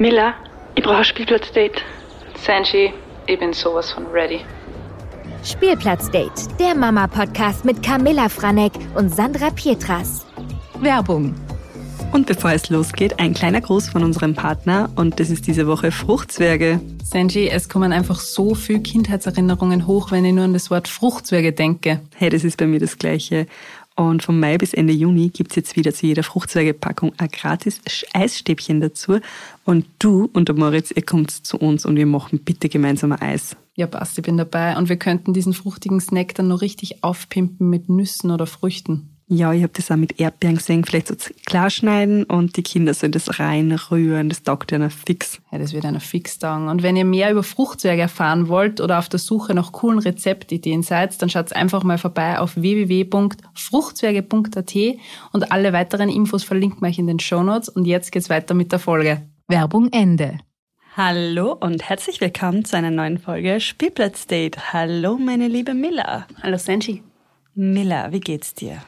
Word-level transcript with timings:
Miller, 0.00 0.32
ich 0.76 0.82
brauche 0.82 0.96
ein 0.96 1.04
Spielplatzdate. 1.04 1.82
Sanji, 2.34 2.94
ich 3.26 3.38
bin 3.38 3.52
sowas 3.52 3.92
von 3.92 4.06
ready. 4.06 4.40
Spielplatzdate, 5.44 6.48
der 6.58 6.74
Mama-Podcast 6.74 7.66
mit 7.66 7.82
Camilla 7.82 8.30
Franek 8.30 8.72
und 8.94 9.14
Sandra 9.14 9.50
Pietras. 9.50 10.24
Werbung. 10.80 11.34
Und 12.12 12.26
bevor 12.26 12.52
es 12.52 12.70
losgeht, 12.70 13.20
ein 13.20 13.34
kleiner 13.34 13.60
Gruß 13.60 13.90
von 13.90 14.02
unserem 14.02 14.34
Partner 14.34 14.90
und 14.96 15.20
das 15.20 15.28
ist 15.28 15.46
diese 15.46 15.66
Woche 15.66 15.92
Fruchtzwerge. 15.92 16.80
Sanji, 17.04 17.50
es 17.50 17.68
kommen 17.68 17.92
einfach 17.92 18.20
so 18.20 18.54
viele 18.54 18.80
Kindheitserinnerungen 18.80 19.86
hoch, 19.86 20.12
wenn 20.12 20.24
ich 20.24 20.32
nur 20.32 20.44
an 20.44 20.54
das 20.54 20.70
Wort 20.70 20.88
Fruchtzwerge 20.88 21.52
denke. 21.52 22.00
Hey, 22.16 22.30
das 22.30 22.42
ist 22.42 22.56
bei 22.56 22.66
mir 22.66 22.80
das 22.80 22.96
Gleiche. 22.96 23.46
Und 24.00 24.22
vom 24.22 24.40
Mai 24.40 24.56
bis 24.56 24.72
Ende 24.72 24.94
Juni 24.94 25.28
gibt's 25.28 25.56
jetzt 25.56 25.76
wieder 25.76 25.92
zu 25.92 26.06
jeder 26.06 26.22
Fruchtzwergepackung 26.22 27.12
ein 27.18 27.28
gratis 27.28 27.82
Eisstäbchen 28.14 28.80
dazu. 28.80 29.20
Und 29.66 29.84
du 29.98 30.30
und 30.32 30.48
der 30.48 30.56
Moritz, 30.56 30.90
ihr 30.90 31.02
kommt 31.02 31.30
zu 31.30 31.58
uns 31.58 31.84
und 31.84 31.96
wir 31.96 32.06
machen 32.06 32.38
bitte 32.38 32.70
gemeinsam 32.70 33.12
ein 33.12 33.20
Eis. 33.20 33.56
Ja, 33.74 33.86
passt, 33.86 34.16
ich 34.16 34.24
bin 34.24 34.38
dabei. 34.38 34.78
Und 34.78 34.88
wir 34.88 34.96
könnten 34.96 35.34
diesen 35.34 35.52
fruchtigen 35.52 36.00
Snack 36.00 36.34
dann 36.34 36.48
noch 36.48 36.62
richtig 36.62 37.04
aufpimpen 37.04 37.68
mit 37.68 37.90
Nüssen 37.90 38.30
oder 38.30 38.46
Früchten. 38.46 39.09
Ja, 39.32 39.52
ich 39.52 39.62
habe 39.62 39.72
das 39.72 39.92
auch 39.92 39.96
mit 39.96 40.18
Erdbeeren 40.18 40.56
gesehen, 40.56 40.84
vielleicht 40.84 41.06
so 41.06 41.14
klar 41.46 41.70
schneiden 41.70 42.24
und 42.24 42.56
die 42.56 42.64
Kinder 42.64 42.94
sollen 42.94 43.12
das 43.12 43.38
reinrühren, 43.38 44.28
das 44.28 44.42
taugt 44.42 44.72
einer 44.72 44.90
fix. 44.90 45.40
Ja, 45.52 45.58
das 45.58 45.72
wird 45.72 45.84
einer 45.84 46.00
fix 46.00 46.40
taugen. 46.40 46.66
Und 46.66 46.82
wenn 46.82 46.96
ihr 46.96 47.04
mehr 47.04 47.30
über 47.30 47.44
Fruchtzwerge 47.44 48.02
erfahren 48.02 48.48
wollt 48.48 48.80
oder 48.80 48.98
auf 48.98 49.08
der 49.08 49.20
Suche 49.20 49.54
nach 49.54 49.70
coolen 49.70 50.00
Rezeptideen 50.00 50.82
seid, 50.82 51.22
dann 51.22 51.30
schaut 51.30 51.52
einfach 51.52 51.84
mal 51.84 51.96
vorbei 51.96 52.40
auf 52.40 52.56
www.fruchtzwerge.at 52.56 54.74
und 55.32 55.52
alle 55.52 55.72
weiteren 55.72 56.08
Infos 56.08 56.42
verlinken 56.42 56.80
wir 56.80 56.88
euch 56.88 56.98
in 56.98 57.06
den 57.06 57.20
Shownotes. 57.20 57.68
Und 57.68 57.84
jetzt 57.84 58.10
geht's 58.10 58.30
weiter 58.30 58.54
mit 58.54 58.72
der 58.72 58.80
Folge. 58.80 59.22
Werbung 59.46 59.92
Ende. 59.92 60.40
Hallo 60.96 61.52
und 61.52 61.88
herzlich 61.88 62.20
willkommen 62.20 62.64
zu 62.64 62.76
einer 62.76 62.90
neuen 62.90 63.18
Folge 63.18 63.60
Spielplatzdate. 63.60 64.72
Hallo, 64.72 65.18
meine 65.18 65.46
liebe 65.46 65.74
Miller. 65.74 66.26
Hallo 66.42 66.58
Sanji. 66.58 67.04
Miller, 67.54 68.10
wie 68.10 68.18
geht's 68.18 68.54
dir? 68.54 68.82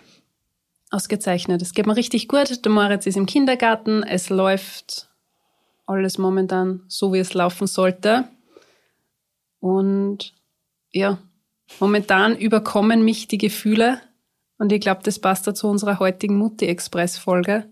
Ausgezeichnet. 0.92 1.62
Es 1.62 1.72
geht 1.72 1.86
mir 1.86 1.96
richtig 1.96 2.28
gut. 2.28 2.64
Der 2.64 2.70
Moritz 2.70 3.06
ist 3.06 3.16
im 3.16 3.24
Kindergarten. 3.24 4.02
Es 4.02 4.28
läuft 4.28 5.08
alles 5.86 6.18
momentan 6.18 6.82
so, 6.86 7.14
wie 7.14 7.18
es 7.18 7.32
laufen 7.32 7.66
sollte. 7.66 8.28
Und 9.58 10.34
ja, 10.90 11.16
momentan 11.80 12.36
überkommen 12.36 13.04
mich 13.06 13.26
die 13.26 13.38
Gefühle. 13.38 14.00
Und 14.58 14.70
ich 14.70 14.82
glaube, 14.82 15.00
das 15.02 15.18
passt 15.18 15.46
da 15.46 15.54
zu 15.54 15.66
unserer 15.66 15.98
heutigen 15.98 16.36
Mutti-Express-Folge. 16.36 17.64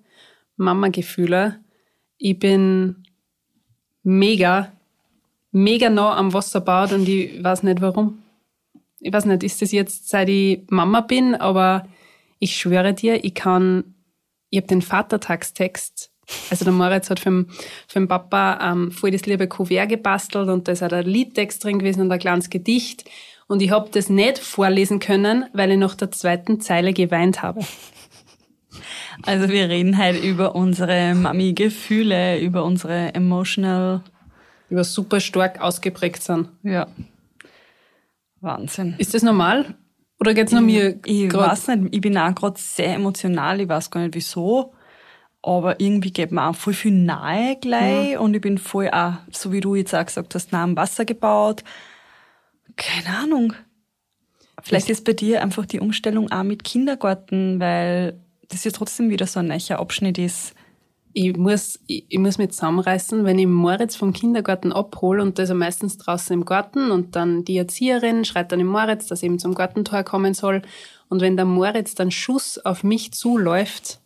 Mama-Gefühle. 0.56 1.60
Ich 2.16 2.38
bin 2.38 3.04
mega, 4.02 4.72
mega 5.52 5.90
nah 5.90 6.16
am 6.16 6.32
Wasserbad 6.32 6.94
und 6.94 7.06
ich 7.06 7.44
weiß 7.44 7.64
nicht 7.64 7.82
warum. 7.82 8.22
Ich 8.98 9.12
weiß 9.12 9.26
nicht, 9.26 9.42
ist 9.42 9.60
das 9.60 9.72
jetzt, 9.72 10.08
seit 10.08 10.30
ich 10.30 10.62
Mama 10.70 11.02
bin, 11.02 11.34
aber 11.34 11.86
ich 12.40 12.56
schwöre 12.56 12.92
dir, 12.92 13.24
ich 13.24 13.34
kann, 13.34 13.94
ich 14.48 14.58
habe 14.58 14.66
den 14.66 14.82
Vatertagstext, 14.82 16.10
also 16.50 16.64
der 16.64 16.74
Moritz 16.74 17.10
hat 17.10 17.20
für 17.20 17.30
den, 17.30 17.50
für 17.86 18.00
den 18.00 18.08
Papa 18.08 18.58
ähm, 18.62 18.90
voll 18.90 19.10
das 19.10 19.26
liebe 19.26 19.46
Kuvert 19.46 19.88
gebastelt 19.88 20.48
und 20.48 20.66
da 20.66 20.72
ist 20.72 20.82
auch 20.82 20.88
der 20.88 21.04
Liedtext 21.04 21.62
drin 21.62 21.78
gewesen 21.78 22.02
und 22.02 22.12
ein 22.12 22.18
kleines 22.18 22.50
Gedicht. 22.50 23.08
Und 23.46 23.62
ich 23.62 23.72
habe 23.72 23.90
das 23.90 24.08
nicht 24.08 24.38
vorlesen 24.38 25.00
können, 25.00 25.46
weil 25.52 25.72
ich 25.72 25.78
nach 25.78 25.96
der 25.96 26.12
zweiten 26.12 26.60
Zeile 26.60 26.92
geweint 26.92 27.42
habe. 27.42 27.60
Also 29.22 29.50
wir 29.50 29.68
reden 29.68 29.98
halt 29.98 30.22
über 30.24 30.54
unsere 30.54 31.14
Mami-Gefühle, 31.14 32.40
über 32.40 32.64
unsere 32.64 33.12
emotional... 33.14 34.02
Über 34.70 34.82
super 34.82 35.20
stark 35.20 35.60
ausgeprägt 35.60 36.22
sind. 36.22 36.48
Ja. 36.62 36.86
Wahnsinn. 38.40 38.94
Ist 38.96 39.12
das 39.12 39.22
normal? 39.22 39.74
Oder 40.20 40.34
geht's 40.34 40.52
nur 40.52 40.60
mir 40.60 41.00
Ich 41.06 41.28
grad? 41.30 41.52
weiß 41.52 41.68
nicht, 41.68 41.94
ich 41.94 42.00
bin 42.00 42.16
auch 42.18 42.34
gerade 42.34 42.60
sehr 42.60 42.94
emotional, 42.94 43.60
ich 43.60 43.68
weiß 43.68 43.90
gar 43.90 44.00
nicht 44.02 44.14
wieso. 44.14 44.74
Aber 45.42 45.80
irgendwie 45.80 46.10
geht 46.12 46.32
mir 46.32 46.46
auch 46.46 46.54
voll 46.54 46.74
viel 46.74 46.92
nahe 46.92 47.56
gleich 47.56 48.18
und 48.18 48.34
ich 48.34 48.42
bin 48.42 48.58
voll 48.58 48.90
auch, 48.90 49.14
so 49.32 49.52
wie 49.52 49.60
du 49.60 49.74
jetzt 49.74 49.94
auch 49.94 50.04
gesagt 50.04 50.34
hast, 50.34 50.52
nah 50.52 50.62
am 50.64 50.76
Wasser 50.76 51.06
gebaut. 51.06 51.64
Keine 52.76 53.16
Ahnung. 53.16 53.54
Vielleicht 54.62 54.90
ist 54.90 55.06
bei 55.06 55.14
dir 55.14 55.42
einfach 55.42 55.64
die 55.64 55.80
Umstellung 55.80 56.30
auch 56.30 56.42
mit 56.42 56.64
Kindergarten, 56.64 57.58
weil 57.58 58.20
das 58.48 58.64
ja 58.64 58.70
trotzdem 58.72 59.08
wieder 59.08 59.26
so 59.26 59.40
ein 59.40 59.46
neuer 59.46 59.78
Abschnitt 59.78 60.18
ist. 60.18 60.54
Ich 61.12 61.36
muss, 61.36 61.78
ich, 61.86 62.04
ich 62.08 62.18
muss 62.18 62.38
mich 62.38 62.50
zusammenreißen, 62.50 63.24
wenn 63.24 63.38
ich 63.38 63.46
Moritz 63.46 63.96
vom 63.96 64.12
Kindergarten 64.12 64.72
abhole 64.72 65.22
und 65.22 65.38
da 65.38 65.42
ist 65.42 65.48
er 65.48 65.54
meistens 65.54 65.98
draußen 65.98 66.34
im 66.34 66.44
Garten 66.44 66.90
und 66.90 67.16
dann 67.16 67.44
die 67.44 67.56
Erzieherin 67.56 68.24
schreit 68.24 68.52
dann 68.52 68.58
dem 68.60 68.68
Moritz, 68.68 69.06
dass 69.06 69.22
er 69.22 69.26
eben 69.26 69.38
zum 69.38 69.54
Gartentor 69.54 70.04
kommen 70.04 70.34
soll. 70.34 70.62
Und 71.08 71.20
wenn 71.20 71.36
der 71.36 71.46
Moritz 71.46 71.94
dann 71.94 72.10
Schuss 72.10 72.58
auf 72.58 72.84
mich 72.84 73.12
zuläuft, 73.12 74.00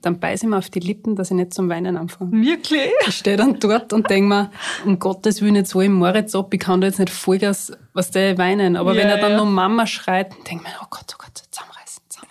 dann 0.00 0.20
beiß 0.20 0.44
ich 0.44 0.48
mir 0.48 0.56
auf 0.56 0.70
die 0.70 0.80
Lippen, 0.80 1.16
dass 1.16 1.30
ich 1.30 1.36
nicht 1.36 1.52
zum 1.52 1.68
Weinen 1.68 1.96
anfange. 1.96 2.30
Wirklich? 2.32 2.92
Ich 3.06 3.16
stehe 3.16 3.36
dann 3.36 3.58
dort 3.58 3.92
und 3.92 4.08
denk 4.08 4.28
mir, 4.28 4.50
um 4.86 4.98
Gottes 4.98 5.42
Willen, 5.42 5.56
jetzt 5.56 5.74
hol 5.74 5.84
ich 5.84 5.90
Moritz 5.90 6.34
ab, 6.34 6.54
ich 6.54 6.60
kann 6.60 6.80
da 6.80 6.86
jetzt 6.86 7.00
nicht 7.00 7.10
Vollgas, 7.10 7.72
was 7.92 8.10
der 8.10 8.38
weinen. 8.38 8.76
Aber 8.76 8.94
Ja, 8.94 9.02
wenn 9.02 9.08
er 9.08 9.18
dann 9.18 9.32
ja. 9.32 9.36
noch 9.38 9.46
Mama 9.46 9.86
schreit, 9.86 10.32
denk 10.48 10.62
mir, 10.62 10.70
oh 10.82 10.86
Gott, 10.88 11.14
oh 11.14 11.18
Gott, 11.18 11.42
zusammenreißen. 11.50 11.77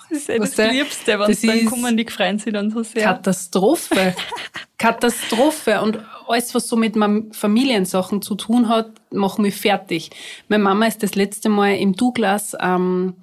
Das 0.10 0.20
ist 0.20 0.30
eh 0.30 0.38
das 0.38 0.56
du, 0.56 0.70
Liebste, 0.70 1.20
wenn 1.20 1.28
das 1.28 1.42
sie 1.42 1.48
dann 1.48 1.66
kommen, 1.66 1.98
die 1.98 2.06
freuen 2.06 2.40
sich 2.40 2.54
dann 2.54 2.72
so 2.72 2.84
sehr. 2.84 3.04
Katastrophe. 3.04 4.16
Katastrophe. 4.78 5.82
Und 5.82 6.00
alles, 6.28 6.54
was 6.56 6.68
so 6.68 6.76
mit 6.76 6.96
Familiensachen 7.32 8.22
zu 8.22 8.36
tun 8.36 8.70
hat, 8.70 8.92
macht 9.12 9.40
mich 9.40 9.56
fertig. 9.56 10.12
Meine 10.48 10.64
Mama 10.64 10.86
ist 10.86 11.04
das 11.04 11.16
letzte 11.16 11.50
Mal 11.50 11.76
im 11.76 11.94
Douglas 11.94 12.56
ähm, 12.62 13.16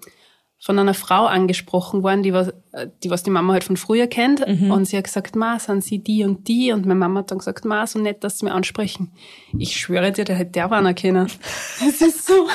von 0.65 0.78
einer 0.78 0.94
Frau 0.94 1.27
angesprochen 1.27 2.03
worden, 2.03 2.23
die 2.23 2.33
was, 2.33 2.55
die 3.03 3.11
was 3.11 3.23
die 3.23 3.31
Mama 3.31 3.53
halt 3.53 3.65
von 3.65 3.77
früher 3.77 4.06
kennt. 4.06 4.41
Und 4.71 4.87
sie 4.87 4.97
hat 4.97 5.05
gesagt, 5.05 5.37
Ma, 5.37 5.59
sind 5.59 5.84
sie 5.84 5.99
die 5.99 6.25
und 6.25 6.49
die? 6.49 6.73
Und 6.73 6.87
meine 6.87 6.99
Mama 6.99 7.21
hat 7.21 7.31
dann 7.31 7.39
gesagt, 7.39 7.67
Ma, 7.67 7.87
so 7.87 7.99
nett, 7.99 8.25
dass 8.25 8.39
sie 8.39 8.47
mir 8.47 8.55
ansprechen. 8.55 9.12
Ich 9.59 9.77
schwöre 9.77 10.11
dir, 10.11 10.25
der 10.25 10.37
hätte 10.37 10.53
der 10.53 10.73
einer 10.73 10.94
kennen. 10.94 11.31
Es 11.87 12.00
ist 12.00 12.27
so. 12.27 12.49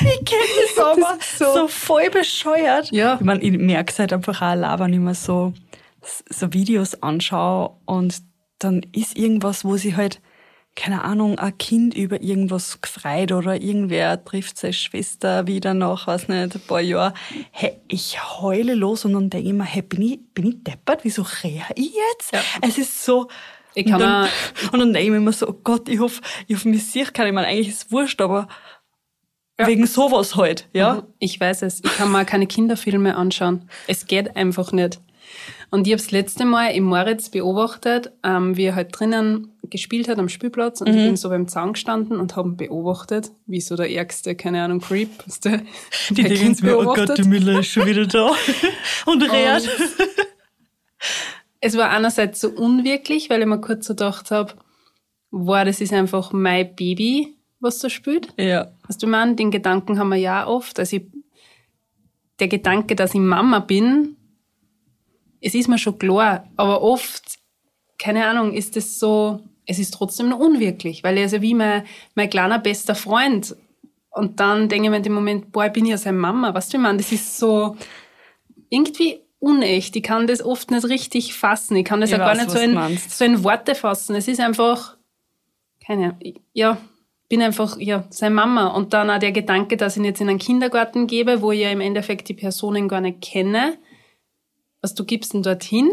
Ich 0.00 0.24
kenne 0.24 0.42
das 0.76 0.84
aber 0.84 1.18
so- 1.38 1.54
so, 1.54 1.68
voll 1.68 2.10
bescheuert. 2.10 2.90
Ja. 2.90 3.14
Ich 3.16 3.20
meine, 3.20 3.40
ich 3.42 3.52
merke 3.58 3.92
es 3.92 3.98
halt 3.98 4.12
einfach 4.12 4.38
auch 4.42 4.46
allein, 4.46 4.78
wenn 4.78 4.92
ich 4.92 5.00
mir 5.00 5.14
so, 5.14 5.52
so 6.30 6.52
Videos 6.52 7.02
anschaue 7.02 7.76
und 7.84 8.16
dann 8.58 8.82
ist 8.92 9.16
irgendwas, 9.16 9.64
wo 9.64 9.76
sie 9.76 9.94
halt, 9.96 10.20
keine 10.74 11.02
Ahnung, 11.04 11.38
ein 11.38 11.56
Kind 11.58 11.94
über 11.94 12.20
irgendwas 12.22 12.80
gefreut 12.80 13.32
oder 13.32 13.60
irgendwer 13.60 14.24
trifft 14.24 14.58
seine 14.58 14.72
Schwester 14.72 15.46
wieder 15.48 15.74
nach, 15.74 16.06
weiß 16.06 16.28
nicht, 16.28 16.54
ein 16.54 16.60
paar 16.66 16.80
Jahren. 16.80 17.14
Hey, 17.50 17.78
ich 17.88 18.18
heule 18.40 18.74
los 18.74 19.04
und 19.04 19.12
dann 19.12 19.28
denke 19.30 19.48
ich 19.48 19.54
mir, 19.54 19.64
hey, 19.64 19.82
bin 19.82 20.02
ich, 20.02 20.20
bin 20.34 20.46
ich 20.46 20.62
deppert? 20.64 21.04
Wieso 21.04 21.22
rehe 21.42 21.62
ich 21.74 21.92
jetzt? 22.12 22.32
Ja. 22.32 22.40
Es 22.62 22.78
ist 22.78 23.04
so, 23.04 23.28
Ich 23.74 23.86
kann 23.86 23.94
und, 23.94 24.00
dann, 24.02 24.28
und 24.72 24.78
dann 24.78 24.92
denke 24.92 25.04
ich 25.06 25.10
mir 25.10 25.16
immer 25.16 25.32
so, 25.32 25.48
oh 25.48 25.56
Gott, 25.64 25.88
ich 25.88 25.98
hoffe, 25.98 26.20
ich 26.46 26.54
hoffe, 26.56 26.68
mich 26.68 26.84
sieht 26.86 27.12
keiner. 27.12 27.28
Ich 27.28 27.34
meine, 27.34 27.48
eigentlich 27.48 27.68
ist 27.68 27.86
es 27.86 27.92
wurscht, 27.92 28.20
aber 28.20 28.46
wegen 29.58 29.86
sowas 29.86 30.36
halt, 30.36 30.68
ja. 30.72 31.02
Ich 31.18 31.40
weiß 31.40 31.62
es. 31.62 31.82
Ich 31.84 31.96
kann 31.96 32.12
mir 32.12 32.22
auch 32.22 32.26
keine 32.26 32.46
Kinderfilme 32.46 33.16
anschauen. 33.16 33.68
Es 33.86 34.06
geht 34.06 34.36
einfach 34.36 34.72
nicht. 34.72 35.00
Und 35.70 35.86
ich 35.86 35.92
habe 35.92 36.02
das 36.02 36.10
letzte 36.10 36.44
Mal 36.46 36.70
im 36.70 36.84
Moritz 36.84 37.28
beobachtet, 37.28 38.12
ähm, 38.24 38.56
wie 38.56 38.64
er 38.64 38.74
halt 38.74 38.98
drinnen 38.98 39.52
gespielt 39.70 40.08
hat 40.08 40.18
am 40.18 40.30
Spielplatz 40.30 40.80
und 40.80 40.88
ich 40.88 40.96
bin 40.96 41.16
so 41.16 41.28
beim 41.28 41.46
Zaun 41.46 41.74
gestanden 41.74 42.18
und 42.18 42.36
habe 42.36 42.48
ihn 42.48 42.56
beobachtet, 42.56 43.32
wie 43.46 43.60
so 43.60 43.76
der 43.76 43.90
ärgste, 43.90 44.34
keine 44.34 44.62
Ahnung, 44.62 44.80
Creep, 44.80 45.10
was 45.26 45.40
der 45.40 45.60
Die 46.08 46.22
denken 46.22 46.64
mir, 46.64 46.78
oh 46.78 46.94
Gott, 46.94 47.18
die 47.18 47.24
Miller 47.24 47.60
ist 47.60 47.68
schon 47.68 47.84
wieder 47.86 48.06
da. 48.06 48.32
Und 49.06 49.22
redet. 49.22 49.68
Es 51.60 51.76
war 51.76 51.90
einerseits 51.90 52.40
so 52.40 52.48
unwirklich, 52.48 53.28
weil 53.28 53.40
ich 53.40 53.46
mir 53.46 53.60
kurz 53.60 53.86
so 53.86 53.92
gedacht 53.92 54.30
habe, 54.30 54.54
wow, 55.30 55.64
das 55.64 55.80
ist 55.80 55.92
einfach 55.92 56.32
mein 56.32 56.74
Baby, 56.74 57.36
was 57.60 57.78
da 57.78 57.90
spielt. 57.90 58.28
Ja. 58.38 58.72
Weißt 58.86 59.02
du, 59.02 59.06
ich 59.06 59.10
meine, 59.10 59.34
den 59.34 59.50
Gedanken 59.50 59.98
haben 59.98 60.10
wir 60.10 60.16
ja 60.16 60.46
oft. 60.46 60.78
Also 60.78 60.96
ich, 60.96 61.06
der 62.38 62.48
Gedanke, 62.48 62.94
dass 62.94 63.14
ich 63.14 63.20
Mama 63.20 63.60
bin, 63.60 64.16
es 65.40 65.54
ist 65.54 65.68
mir 65.68 65.78
schon 65.78 65.98
klar, 65.98 66.48
aber 66.56 66.82
oft, 66.82 67.38
keine 67.98 68.26
Ahnung, 68.26 68.52
ist 68.52 68.76
es 68.76 68.98
so, 68.98 69.40
es 69.66 69.78
ist 69.78 69.92
trotzdem 69.94 70.28
noch 70.28 70.38
unwirklich, 70.38 71.04
weil 71.04 71.16
er 71.18 71.26
ist 71.26 71.32
ja 71.32 71.42
wie 71.42 71.54
mein, 71.54 71.84
mein 72.14 72.30
kleiner 72.30 72.58
bester 72.58 72.94
Freund. 72.94 73.54
Und 74.10 74.40
dann 74.40 74.68
denke 74.68 74.86
ich 74.86 74.90
mir 74.90 74.96
in 74.96 75.02
dem 75.02 75.12
Moment, 75.12 75.52
boah, 75.52 75.66
ich 75.66 75.72
bin 75.72 75.86
ja 75.86 75.96
seine 75.96 76.18
Mama. 76.18 76.54
Weißt 76.54 76.72
du, 76.72 76.78
ich 76.78 76.82
meine, 76.82 76.98
das 76.98 77.12
ist 77.12 77.38
so 77.38 77.76
irgendwie 78.70 79.20
unecht. 79.38 79.94
Ich 79.94 80.02
kann 80.02 80.26
das 80.26 80.42
oft 80.42 80.70
nicht 80.70 80.84
richtig 80.86 81.34
fassen. 81.34 81.76
Ich 81.76 81.84
kann 81.84 82.00
das 82.00 82.10
Ich 82.10 82.16
auch 82.16 82.20
gar 82.20 82.30
weiß, 82.30 82.38
nicht 82.38 82.48
was 82.48 82.54
so 82.54 82.60
in, 82.60 82.98
so 83.08 83.24
in 83.24 83.44
Worte 83.44 83.74
fassen. 83.74 84.16
Es 84.16 84.26
ist 84.26 84.40
einfach, 84.40 84.96
keine 85.84 86.04
Ahnung, 86.04 86.34
ja, 86.52 86.78
bin 87.28 87.42
einfach, 87.42 87.78
ja, 87.78 88.04
seine 88.10 88.34
Mama. 88.34 88.68
Und 88.68 88.94
dann 88.94 89.10
auch 89.10 89.18
der 89.18 89.32
Gedanke, 89.32 89.76
dass 89.76 89.96
ich 89.96 90.00
ihn 90.00 90.04
jetzt 90.04 90.20
in 90.20 90.28
einen 90.28 90.38
Kindergarten 90.38 91.06
gebe, 91.06 91.42
wo 91.42 91.52
ich 91.52 91.60
ja 91.60 91.70
im 91.70 91.80
Endeffekt 91.80 92.28
die 92.28 92.34
Personen 92.34 92.88
gar 92.88 93.00
nicht 93.00 93.20
kenne. 93.20 93.78
Was 94.80 94.94
du 94.94 95.04
gibst 95.04 95.34
ihn 95.34 95.42
dorthin? 95.42 95.90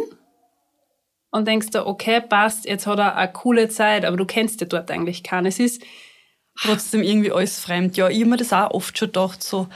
und 1.32 1.50
denkst 1.50 1.72
du, 1.72 1.86
okay, 1.86 2.22
passt, 2.22 2.64
jetzt 2.64 2.88
hat 2.88 2.98
er 2.98 3.18
eine 3.18 3.30
coole 3.30 3.68
Zeit, 3.68 4.06
aber 4.06 4.16
du 4.16 4.24
kennst 4.24 4.62
ja 4.62 4.68
dort 4.68 4.90
eigentlich 4.90 5.22
keinen. 5.22 5.48
Es 5.48 5.60
ist, 5.60 5.84
Trotzdem 6.62 7.04
irgendwie 7.04 7.32
alles 7.32 7.60
fremd. 7.60 7.98
Ja, 7.98 8.10
ich 8.10 8.22
hab 8.22 8.28
mir 8.30 8.38
das 8.38 8.54
auch 8.54 8.72
oft 8.72 8.98
schon 8.98 9.10
gedacht, 9.10 9.44
so, 9.44 9.68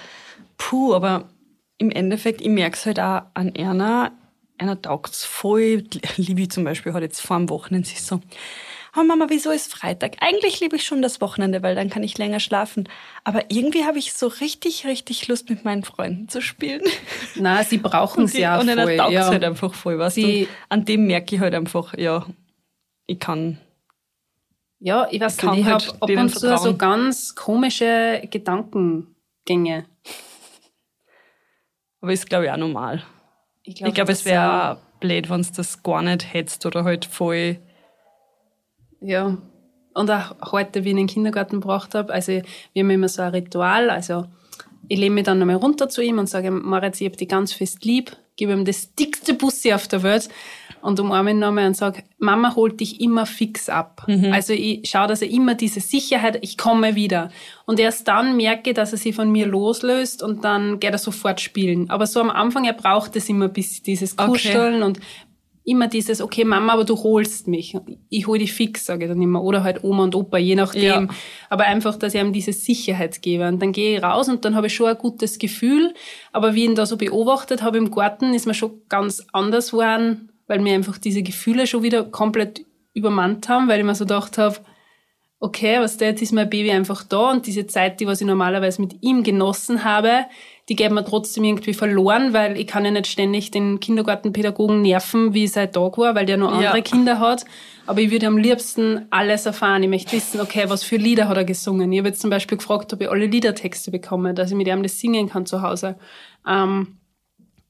puh, 0.57 0.93
aber 0.93 1.29
im 1.77 1.91
Endeffekt, 1.91 2.41
ich 2.41 2.49
merk's 2.49 2.85
halt 2.85 2.99
auch 2.99 3.23
an 3.33 3.53
Erna, 3.55 4.11
einer 4.57 4.81
taugt's 4.81 5.25
voll. 5.25 5.83
Libi 6.15 6.47
zum 6.47 6.63
Beispiel 6.63 6.93
hat 6.93 7.01
jetzt 7.01 7.21
vor 7.21 7.37
dem 7.37 7.49
Wochenende 7.49 7.87
sich 7.87 8.01
so, 8.01 8.21
oh 8.97 9.03
Mama, 9.03 9.27
wieso 9.29 9.51
ist 9.51 9.71
Freitag? 9.73 10.17
Eigentlich 10.21 10.59
liebe 10.59 10.75
ich 10.75 10.85
schon 10.85 11.01
das 11.01 11.21
Wochenende, 11.21 11.61
weil 11.63 11.75
dann 11.75 11.89
kann 11.89 12.03
ich 12.03 12.17
länger 12.17 12.39
schlafen. 12.39 12.87
Aber 13.23 13.49
irgendwie 13.49 13.85
habe 13.85 13.99
ich 13.99 14.13
so 14.13 14.27
richtig, 14.27 14.85
richtig 14.85 15.27
Lust, 15.27 15.49
mit 15.49 15.65
meinen 15.65 15.83
Freunden 15.83 16.27
zu 16.29 16.41
spielen. 16.41 16.81
na, 17.35 17.63
sie 17.63 17.77
brauchen 17.77 18.25
es 18.25 18.33
ja 18.33 18.59
und 18.59 18.67
voll. 18.69 18.79
einer 18.79 18.97
taugt's 18.97 19.13
ja. 19.13 19.27
halt 19.27 19.43
einfach 19.43 19.73
voll, 19.73 19.97
du? 20.17 20.21
Die- 20.21 20.43
Und 20.43 20.49
An 20.69 20.85
dem 20.85 21.07
merke 21.07 21.35
ich 21.35 21.41
halt 21.41 21.53
einfach, 21.53 21.97
ja, 21.97 22.25
ich 23.05 23.19
kann. 23.19 23.57
Ja, 24.79 25.07
ich 25.11 25.19
weiß 25.19 25.41
nicht, 25.43 25.57
ich 25.57 25.65
halt 25.65 25.87
habe 25.87 26.01
ab 26.01 26.09
und 26.09 26.29
zu 26.29 26.57
so 26.57 26.77
ganz 26.77 27.35
komische 27.35 28.21
Gedankengänge. 28.31 29.85
Aber 32.01 32.13
ist, 32.13 32.29
glaube 32.29 32.45
ich, 32.45 32.51
auch 32.51 32.57
normal. 32.57 33.03
Ich 33.63 33.75
glaube, 33.75 33.89
Ich 33.89 33.95
glaube, 33.95 34.11
es 34.13 34.25
wäre 34.25 34.79
blöd, 34.99 35.29
wenn 35.29 35.45
das 35.55 35.83
gar 35.83 36.01
nicht 36.01 36.33
hättest 36.33 36.65
oder 36.65 36.83
halt 36.83 37.05
voll. 37.05 37.59
Ja. 39.01 39.37
Und 39.93 40.11
auch 40.11 40.51
heute, 40.51 40.83
wie 40.83 40.89
ich 40.89 40.93
ihn 40.93 40.99
in 40.99 41.07
den 41.07 41.13
Kindergarten 41.13 41.61
gebracht 41.61 41.95
habe, 41.95 42.13
also 42.13 42.31
wir 42.31 42.83
haben 42.83 42.89
immer 42.89 43.09
so 43.09 43.21
ein 43.21 43.31
Ritual, 43.31 43.89
also 43.89 44.25
ich 44.87 44.99
lehne 44.99 45.15
mich 45.15 45.23
dann 45.25 45.39
nochmal 45.39 45.55
runter 45.55 45.89
zu 45.89 46.01
ihm 46.01 46.17
und 46.17 46.27
sage, 46.29 46.51
Moritz, 46.51 46.99
ich 47.01 47.07
hab 47.07 47.17
dich 47.17 47.27
ganz 47.27 47.53
fest 47.53 47.85
lieb, 47.85 48.15
gebe 48.35 48.53
ihm 48.53 48.65
das 48.65 48.95
dickste 48.95 49.33
Bussi 49.33 49.73
auf 49.73 49.87
der 49.87 50.03
Welt 50.03 50.29
und 50.81 50.99
umarme 50.99 51.31
ihn 51.31 51.39
nochmal 51.39 51.67
und 51.67 51.75
sage, 51.75 52.03
Mama 52.17 52.55
holt 52.55 52.79
dich 52.79 53.01
immer 53.01 53.25
fix 53.25 53.67
ab. 53.69 54.05
Also 54.31 54.53
ich 54.53 54.89
schaue, 54.89 55.07
dass 55.07 55.21
er 55.21 55.29
immer 55.29 55.55
diese 55.55 55.81
Sicherheit, 55.81 56.39
ich 56.41 56.57
komme 56.57 56.95
wieder. 56.95 57.31
Und 57.65 57.79
erst 57.79 58.07
dann 58.07 58.37
merke 58.37 58.69
ich, 58.69 58.75
dass 58.75 58.93
er 58.93 58.97
sich 58.97 59.13
von 59.13 59.31
mir 59.31 59.45
loslöst 59.45 60.23
und 60.23 60.43
dann 60.43 60.79
geht 60.79 60.91
er 60.91 60.97
sofort 60.97 61.41
spielen. 61.41 61.89
Aber 61.89 62.07
so 62.07 62.21
am 62.21 62.29
Anfang, 62.29 62.63
er 62.63 62.73
braucht 62.73 63.15
es 63.15 63.27
immer 63.29 63.49
bis 63.49 63.83
dieses 63.83 64.17
Okay. 64.17 64.27
Kuscheln 64.27 64.83
und 64.83 64.99
immer 65.69 65.87
dieses, 65.87 66.21
okay, 66.21 66.43
Mama, 66.43 66.73
aber 66.73 66.83
du 66.83 66.95
holst 67.01 67.47
mich. 67.47 67.77
Ich 68.09 68.27
hol 68.27 68.39
dich 68.39 68.53
fix, 68.53 68.85
sage 68.85 69.05
ich 69.05 69.09
dann 69.09 69.21
immer. 69.21 69.43
Oder 69.43 69.63
halt 69.63 69.83
Oma 69.83 70.03
und 70.03 70.15
Opa, 70.15 70.37
je 70.37 70.55
nachdem. 70.55 70.81
Ja. 70.81 71.07
Aber 71.49 71.65
einfach, 71.65 71.95
dass 71.95 72.13
ich 72.13 72.21
ihm 72.21 72.33
diese 72.33 72.53
Sicherheit 72.53 73.21
gebe. 73.21 73.47
Und 73.47 73.61
dann 73.61 73.71
gehe 73.71 73.97
ich 73.97 74.03
raus 74.03 74.27
und 74.27 74.43
dann 74.45 74.55
habe 74.55 74.67
ich 74.67 74.75
schon 74.75 74.87
ein 74.87 74.97
gutes 74.97 75.39
Gefühl. 75.39 75.93
Aber 76.31 76.55
wie 76.55 76.63
ich 76.63 76.69
ihn 76.69 76.75
da 76.75 76.85
so 76.85 76.97
beobachtet 76.97 77.61
habe 77.61 77.77
im 77.77 77.91
Garten, 77.91 78.33
ist 78.33 78.47
mir 78.47 78.53
schon 78.53 78.81
ganz 78.89 79.25
anders 79.31 79.71
geworden, 79.71 80.29
weil 80.47 80.59
mir 80.59 80.73
einfach 80.73 80.97
diese 80.97 81.21
Gefühle 81.21 81.67
schon 81.67 81.83
wieder 81.83 82.03
komplett 82.03 82.65
übermannt 82.93 83.47
haben, 83.47 83.67
weil 83.67 83.79
ich 83.79 83.85
mir 83.85 83.95
so 83.95 84.05
gedacht 84.05 84.37
habe, 84.37 84.57
okay, 85.39 85.79
was 85.79 85.97
der, 85.97 86.09
jetzt 86.09 86.21
ist 86.21 86.33
mein 86.33 86.49
Baby 86.49 86.71
einfach 86.71 87.03
da 87.03 87.31
und 87.31 87.47
diese 87.47 87.65
Zeit, 87.65 87.99
die 87.99 88.07
was 88.07 88.19
ich 88.19 88.27
normalerweise 88.27 88.81
mit 88.81 89.01
ihm 89.01 89.23
genossen 89.23 89.83
habe, 89.83 90.25
die 90.69 90.75
geht 90.75 90.91
mir 90.91 91.03
trotzdem 91.03 91.43
irgendwie 91.43 91.73
verloren, 91.73 92.31
weil 92.31 92.55
ich 92.57 92.67
kann 92.67 92.85
ja 92.85 92.91
nicht 92.91 93.07
ständig 93.07 93.49
den 93.51 93.79
Kindergartenpädagogen 93.79 94.81
nerven, 94.81 95.33
wie 95.33 95.47
seit 95.47 95.73
Tag 95.73 95.97
war, 95.97 96.13
weil 96.15 96.25
der 96.27 96.37
noch 96.37 96.51
andere 96.53 96.77
Ja. 96.77 96.81
Kinder 96.81 97.19
hat. 97.19 97.43
Aber 97.87 98.01
ich 98.01 98.11
würde 98.11 98.27
am 98.27 98.37
liebsten 98.37 99.07
alles 99.09 99.47
erfahren. 99.47 99.81
Ich 99.81 99.89
möchte 99.89 100.11
wissen, 100.15 100.39
okay, 100.39 100.65
was 100.67 100.83
für 100.83 100.97
Lieder 100.97 101.27
hat 101.27 101.37
er 101.37 101.43
gesungen. 101.43 101.91
Ich 101.91 101.97
habe 101.99 102.09
jetzt 102.09 102.21
zum 102.21 102.29
Beispiel 102.29 102.57
gefragt, 102.59 102.93
ob 102.93 103.01
ich 103.01 103.09
alle 103.09 103.25
Liedertexte 103.25 103.89
bekomme, 103.89 104.35
dass 104.35 104.51
ich 104.51 104.55
mit 104.57 104.67
ihm 104.67 104.83
das 104.83 104.99
singen 104.99 105.27
kann 105.27 105.47
zu 105.47 105.63
Hause. 105.63 105.95
Ähm, 106.47 106.99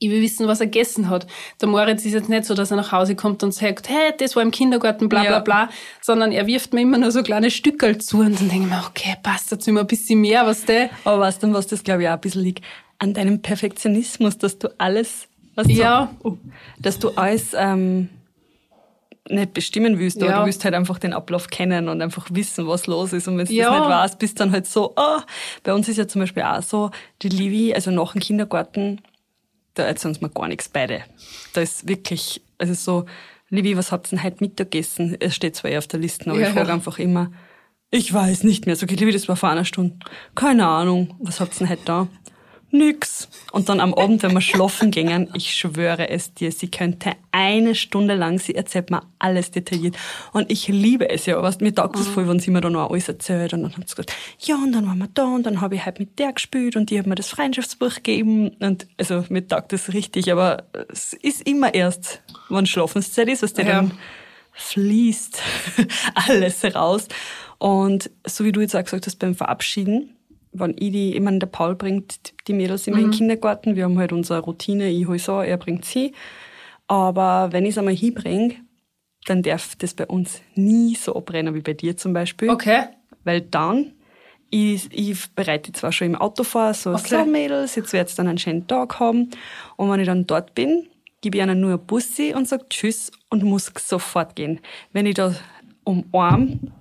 ich 0.01 0.09
will 0.09 0.21
wissen, 0.21 0.47
was 0.47 0.61
er 0.61 0.67
gegessen 0.67 1.09
hat. 1.09 1.27
Der 1.61 1.67
Moritz 1.67 2.05
ist 2.05 2.13
jetzt 2.13 2.29
nicht 2.29 2.45
so, 2.45 2.53
dass 2.53 2.71
er 2.71 2.77
nach 2.77 2.91
Hause 2.93 3.15
kommt 3.15 3.43
und 3.43 3.53
sagt, 3.53 3.89
hey, 3.89 4.13
das 4.17 4.35
war 4.35 4.43
im 4.43 4.51
Kindergarten, 4.51 5.09
bla 5.09 5.21
bla 5.23 5.31
Ja. 5.31 5.39
bla, 5.39 5.69
sondern 6.01 6.31
er 6.31 6.47
wirft 6.47 6.73
mir 6.73 6.81
immer 6.81 6.97
nur 6.97 7.11
so 7.11 7.21
kleine 7.21 7.51
Stückel 7.51 7.97
zu 7.97 8.19
und 8.19 8.39
dann 8.39 8.47
denke 8.49 8.65
ich 8.65 8.71
mir, 8.71 8.83
okay, 8.87 9.15
passt 9.23 9.51
dazu 9.51 9.69
immer 9.71 9.81
ein 9.81 9.87
bisschen 9.87 10.21
mehr, 10.21 10.45
was 10.45 10.63
der. 10.65 10.89
Aber 11.03 11.19
weißt 11.19 11.43
du, 11.43 11.51
was 11.53 11.67
das, 11.67 11.83
glaube 11.83 12.03
ich, 12.03 12.07
auch 12.09 12.13
ein 12.13 12.21
bisschen 12.21 12.43
liegt? 12.43 12.63
An 12.99 13.13
deinem 13.13 13.41
Perfektionismus, 13.41 14.37
dass 14.37 14.59
du 14.59 14.67
alles, 14.77 15.27
was 15.55 15.67
Ja. 15.67 16.11
so, 16.21 16.29
oh, 16.31 16.37
dass 16.79 16.99
du 16.99 17.09
alles 17.11 17.53
ähm, 17.57 18.09
nicht 19.29 19.53
bestimmen 19.53 19.99
willst, 19.99 20.17
aber 20.21 20.31
Ja. 20.31 20.39
du 20.41 20.45
willst 20.45 20.63
halt 20.65 20.73
einfach 20.73 20.97
den 20.99 21.13
Ablauf 21.13 21.47
kennen 21.47 21.87
und 21.87 22.01
einfach 22.01 22.27
wissen, 22.31 22.67
was 22.67 22.87
los 22.87 23.13
ist. 23.13 23.27
Und 23.27 23.37
wenn 23.37 23.45
du 23.45 23.53
Ja. 23.53 23.69
das 23.69 23.79
nicht 23.79 23.89
weißt, 23.89 24.19
bist 24.19 24.39
dann 24.39 24.51
halt 24.51 24.67
so, 24.67 24.93
oh. 24.95 25.19
Bei 25.63 25.73
uns 25.73 25.87
ist 25.87 25.97
ja 25.97 26.07
zum 26.07 26.21
Beispiel 26.21 26.43
auch 26.43 26.61
so, 26.61 26.91
die 27.21 27.29
Livi, 27.29 27.73
also 27.73 27.91
nach 27.91 28.11
dem 28.13 28.21
Kindergarten, 28.21 29.01
da 29.75 29.83
erzählen 29.83 30.13
sie 30.15 30.21
mir 30.21 30.29
gar 30.29 30.47
nichts 30.47 30.67
beide. 30.67 31.03
Da 31.53 31.61
ist 31.61 31.87
wirklich, 31.87 32.41
also 32.57 32.73
so, 32.73 33.05
Livi, 33.49 33.77
was 33.77 33.91
habt 33.91 34.07
ihr 34.07 34.17
denn 34.17 34.23
heute 34.23 34.37
Mittag 34.41 34.71
gegessen? 34.71 35.15
Es 35.19 35.35
steht 35.35 35.55
zwar 35.55 35.71
eh 35.71 35.77
auf 35.77 35.87
der 35.87 35.99
Liste, 35.99 36.29
aber 36.29 36.39
Ja, 36.39 36.47
ich 36.47 36.53
frage 36.53 36.73
einfach 36.73 36.99
immer, 36.99 37.31
ich 37.91 38.13
weiß 38.13 38.43
nicht 38.43 38.65
mehr. 38.65 38.75
So, 38.75 38.83
okay, 38.85 38.95
Livi, 38.95 39.11
das 39.11 39.27
war 39.27 39.35
vor 39.35 39.49
einer 39.49 39.65
Stunde. 39.65 39.95
Keine 40.35 40.67
Ahnung. 40.67 41.15
Was 41.19 41.39
habt 41.39 41.55
ihr 41.55 41.59
denn 41.59 41.69
heute 41.69 41.81
da? 41.85 42.07
Nix. 42.71 43.27
Und 43.51 43.67
dann 43.69 43.79
am 43.79 43.93
Abend, 43.93 44.21
wenn 44.23 44.33
wir 44.33 44.41
schlafen 44.41 44.91
gingen, 44.91 45.29
ich 45.33 45.55
schwöre 45.55 46.09
es 46.09 46.33
dir, 46.33 46.51
sie 46.51 46.69
könnte 46.69 47.13
eine 47.31 47.73
Stunde 47.73 48.13
lang, 48.15 48.39
sie 48.39 48.53
erzählt 48.53 48.91
mir 48.91 49.01
alles 49.17 49.51
detailliert. 49.51 49.95
Und 50.33 50.51
ich 50.51 50.67
liebe 50.67 51.09
es 51.09 51.25
ja, 51.25 51.41
weißt, 51.41 51.61
mir 51.61 51.73
taugt 51.73 51.97
es 51.97 52.07
voll, 52.07 52.27
wenn 52.27 52.39
sie 52.39 52.51
mir 52.51 52.61
dann 52.61 52.73
noch 52.73 52.89
alles 52.91 53.07
erzählt. 53.07 53.53
Und 53.53 53.63
dann 53.63 53.71
hat 53.75 53.89
sie 53.89 53.95
gesagt, 53.95 54.13
ja, 54.39 54.55
und 54.55 54.71
dann 54.71 54.85
waren 54.87 54.99
wir 54.99 55.09
da, 55.13 55.25
und 55.25 55.43
dann 55.45 55.61
habe 55.61 55.75
ich 55.75 55.85
halt 55.85 55.99
mit 55.99 56.19
der 56.19 56.33
gespielt, 56.33 56.75
und 56.75 56.89
die 56.89 56.99
hat 56.99 57.07
mir 57.07 57.15
das 57.15 57.29
Freundschaftsbuch 57.29 57.95
gegeben. 57.95 58.49
Und, 58.59 58.87
also, 58.97 59.25
mir 59.29 59.47
taugt 59.47 59.73
das 59.73 59.93
richtig, 59.93 60.31
aber 60.31 60.63
es 60.91 61.13
ist 61.13 61.41
immer 61.47 61.73
erst, 61.73 62.21
wenn 62.49 62.65
Schlafenszeit 62.65 63.27
ist, 63.29 63.41
was 63.41 63.53
der 63.53 63.65
Ja. 63.65 63.71
dann 63.75 63.91
fließt 64.53 65.41
alles 66.27 66.63
raus. 66.75 67.07
Und 67.57 68.09
so 68.25 68.45
wie 68.45 68.51
du 68.51 68.61
jetzt 68.61 68.75
auch 68.75 68.83
gesagt 68.83 69.05
hast, 69.05 69.17
beim 69.17 69.35
Verabschieden, 69.35 70.15
wenn 70.51 70.71
ich 70.71 70.91
die, 70.91 71.15
ich 71.15 71.21
meine, 71.21 71.39
der 71.39 71.47
Paul 71.47 71.75
bringt 71.75 72.33
die 72.47 72.53
Mädels 72.53 72.87
immer 72.87 72.97
in 72.97 73.05
den 73.05 73.11
Kindergarten, 73.11 73.75
wir 73.75 73.83
haben 73.83 73.97
halt 73.97 74.11
unsere 74.11 74.39
Routine, 74.39 74.89
ich 74.89 75.07
hol 75.07 75.19
so, 75.19 75.39
er 75.41 75.57
bringt 75.57 75.85
sie. 75.85 76.13
Aber 76.87 77.49
wenn 77.51 77.65
ich 77.65 77.71
es 77.71 77.77
einmal 77.77 77.95
hinbringe, 77.95 78.55
dann 79.25 79.43
darf 79.43 79.75
das 79.75 79.93
bei 79.93 80.07
uns 80.07 80.41
nie 80.55 80.95
so 80.95 81.15
abrennen 81.15 81.53
wie 81.53 81.61
bei 81.61 81.73
dir 81.73 81.95
zum 81.97 82.13
Beispiel. 82.13 82.49
Okay. 82.49 82.85
Weil 83.23 83.41
dann, 83.41 83.93
ich, 84.49 84.89
ich 84.91 85.29
bereite 85.35 85.71
zwar 85.71 85.91
schon 85.91 86.07
im 86.07 86.15
Auto 86.15 86.43
vor, 86.43 86.73
so, 86.73 86.93
Okay. 86.93 87.23
so 87.23 87.25
Mädels, 87.25 87.75
jetzt 87.75 87.93
wird's 87.93 88.15
dann 88.15 88.27
einen 88.27 88.39
schönen 88.39 88.65
Tag 88.65 88.99
haben. 88.99 89.29
Und 89.75 89.91
wenn 89.91 89.99
ich 89.99 90.07
dann 90.07 90.25
dort 90.25 90.55
bin, 90.55 90.87
gebe 91.21 91.37
ich 91.37 91.43
ihnen 91.43 91.59
nur 91.59 91.73
ein 91.73 91.85
Bussi 91.85 92.33
und 92.35 92.47
sage 92.47 92.65
Tschüss 92.69 93.11
und 93.29 93.43
muss 93.43 93.71
sofort 93.77 94.35
gehen. 94.35 94.59
Wenn 94.93 95.05
ich 95.05 95.15
da 95.15 95.35
umarm, 95.83 96.71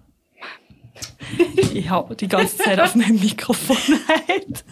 ich 1.73 1.91
hau 1.91 2.09
die 2.15 2.29
ganze 2.29 2.57
Zeit 2.59 2.81
auf 2.81 2.95
mein 2.95 3.15
Mikrofon 3.17 3.77
halt. 4.09 4.65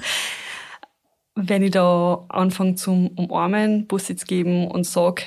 Wenn 1.34 1.62
ich 1.62 1.72
da 1.72 2.24
anfange 2.28 2.76
zum 2.76 3.08
Umarmen, 3.08 3.86
Bussi 3.86 4.16
zu 4.16 4.24
geben 4.26 4.68
und 4.68 4.84
sag, 4.84 5.24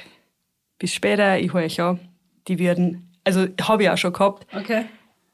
bis 0.80 0.94
später, 0.94 1.38
ich 1.40 1.54
hole 1.54 1.66
euch 1.66 1.80
an, 1.82 2.00
die 2.48 2.58
werden, 2.58 3.12
also 3.24 3.46
habe 3.62 3.84
ich 3.84 3.90
auch 3.90 3.98
schon 3.98 4.14
gehabt, 4.14 4.48
Okay. 4.56 4.86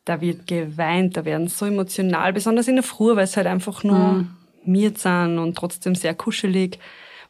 da 0.03 0.19
wird 0.19 0.47
geweint, 0.47 1.15
da 1.15 1.23
werden 1.23 1.47
so 1.47 1.65
emotional, 1.65 2.33
besonders 2.33 2.67
in 2.67 2.75
der 2.75 2.83
Früh, 2.83 3.15
weil 3.15 3.23
es 3.23 3.37
halt 3.37 3.47
einfach 3.47 3.83
nur 3.85 4.13
Mhm. 4.15 4.29
mir 4.65 4.91
sind 4.95 5.39
und 5.39 5.55
trotzdem 5.55 5.95
sehr 5.95 6.13
kuschelig. 6.13 6.77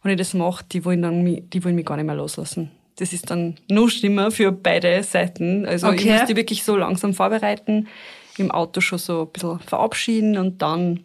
Wenn 0.02 0.12
ich 0.14 0.18
das 0.18 0.34
mache, 0.34 0.64
die 0.72 0.84
wollen 0.86 1.02
dann, 1.04 1.24
die 1.50 1.64
wollen 1.64 1.76
mich 1.76 1.86
gar 1.86 1.98
nicht 1.98 2.06
mehr 2.06 2.16
loslassen. 2.16 2.72
Das 2.98 3.12
ist 3.14 3.30
dann 3.30 3.58
noch 3.70 3.90
schlimmer 3.90 4.32
für 4.32 4.52
beide 4.52 5.04
Seiten. 5.04 5.66
Also 5.68 5.92
ich 5.92 6.02
Okay. 6.02 6.14
muss 6.14 6.26
die 6.26 6.36
wirklich 6.36 6.64
so 6.64 6.78
langsam 6.78 7.14
vorbereiten, 7.14 7.88
im 8.38 8.52
Auto 8.52 8.82
schon 8.82 9.00
so 9.00 9.22
ein 9.24 9.28
bisschen 9.32 9.60
verabschieden 9.60 10.38
und 10.38 10.62
dann 10.62 11.02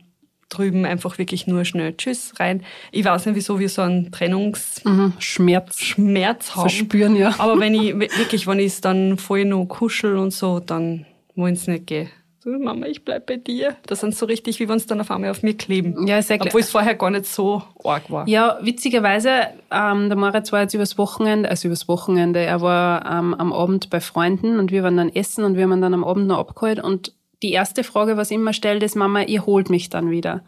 drüben 0.49 0.85
einfach 0.85 1.17
wirklich 1.19 1.47
nur 1.47 1.65
schnell 1.65 1.97
Tschüss 1.97 2.33
rein. 2.41 2.65
Ich 2.91 3.05
weiß 3.05 3.27
nicht, 3.27 3.37
wieso 3.37 3.61
wir 3.61 3.69
so 3.69 3.83
einen 3.83 4.11
Trennungs 4.11 4.83
Mhm. 4.85 5.13
Schmerz. 5.21 6.57
Haben. 6.57 6.69
Verspüren, 6.69 7.17
ja. 7.17 7.35
Aber 7.39 7.59
wenn 7.61 7.75
ich 7.75 7.95
wirklich, 7.99 8.47
wenn 8.47 8.59
ich 8.59 8.67
es 8.67 8.81
dann 8.81 9.17
voll 9.17 9.45
noch 9.45 9.67
kuschel 9.67 10.17
und 10.17 10.33
so, 10.33 10.59
dann 10.61 11.07
wollen 11.37 11.55
sie 11.57 11.71
nicht 11.71 11.87
gehen. 11.87 12.11
So, 12.43 12.51
Mama, 12.51 12.87
ich 12.87 13.05
bleib 13.05 13.27
bei 13.27 13.37
dir. 13.37 13.77
Das 13.87 14.01
sind 14.01 14.17
so 14.17 14.25
richtig, 14.25 14.61
wie 14.61 14.69
wenn 14.69 14.79
es 14.79 14.87
dann 14.87 14.99
auf 15.01 15.11
einmal 15.11 15.31
auf 15.31 15.43
mir 15.43 15.55
kleben. 15.55 16.07
Ja, 16.07 16.17
ja 16.19 16.23
klar. 16.23 16.47
Obwohl 16.47 16.63
es 16.63 16.71
vorher 16.71 16.95
gar 16.95 17.11
nicht 17.11 17.27
so 17.27 17.63
arg 17.85 18.11
war. 18.11 18.27
Ja, 18.27 18.59
witzigerweise, 18.63 19.31
ähm, 19.71 20.09
der 20.09 20.17
Moritz 20.17 20.51
war 20.51 20.63
jetzt 20.63 20.73
übers 20.73 20.97
Wochenende, 20.97 21.51
also 21.51 21.69
übers 21.69 21.87
Wochenende, 21.87 22.41
er 22.41 22.63
war 22.63 23.05
ähm, 23.05 23.35
am 23.35 23.53
Abend 23.53 23.91
bei 23.91 24.01
Freunden 24.01 24.59
und 24.59 24.73
wir 24.73 24.83
waren 24.83 24.97
dann 24.97 25.11
essen 25.15 25.45
und 25.45 25.57
wir 25.57 25.65
haben 25.65 25.73
ihn 25.75 25.83
dann 25.83 25.93
am 25.95 26.03
Abend 26.03 26.27
noch 26.29 26.39
abgeholt 26.39 26.83
und 26.83 27.13
die 27.43 27.53
erste 27.53 27.85
Frage, 27.85 28.17
was 28.17 28.31
er 28.31 28.37
immer 28.37 28.53
stellt, 28.53 28.83
ist, 28.83 28.97
Mama, 28.97 29.23
ihr 29.23 29.47
holt 29.47 29.71
mich 29.71 29.89
dann 29.89 30.11
wieder. 30.11 30.45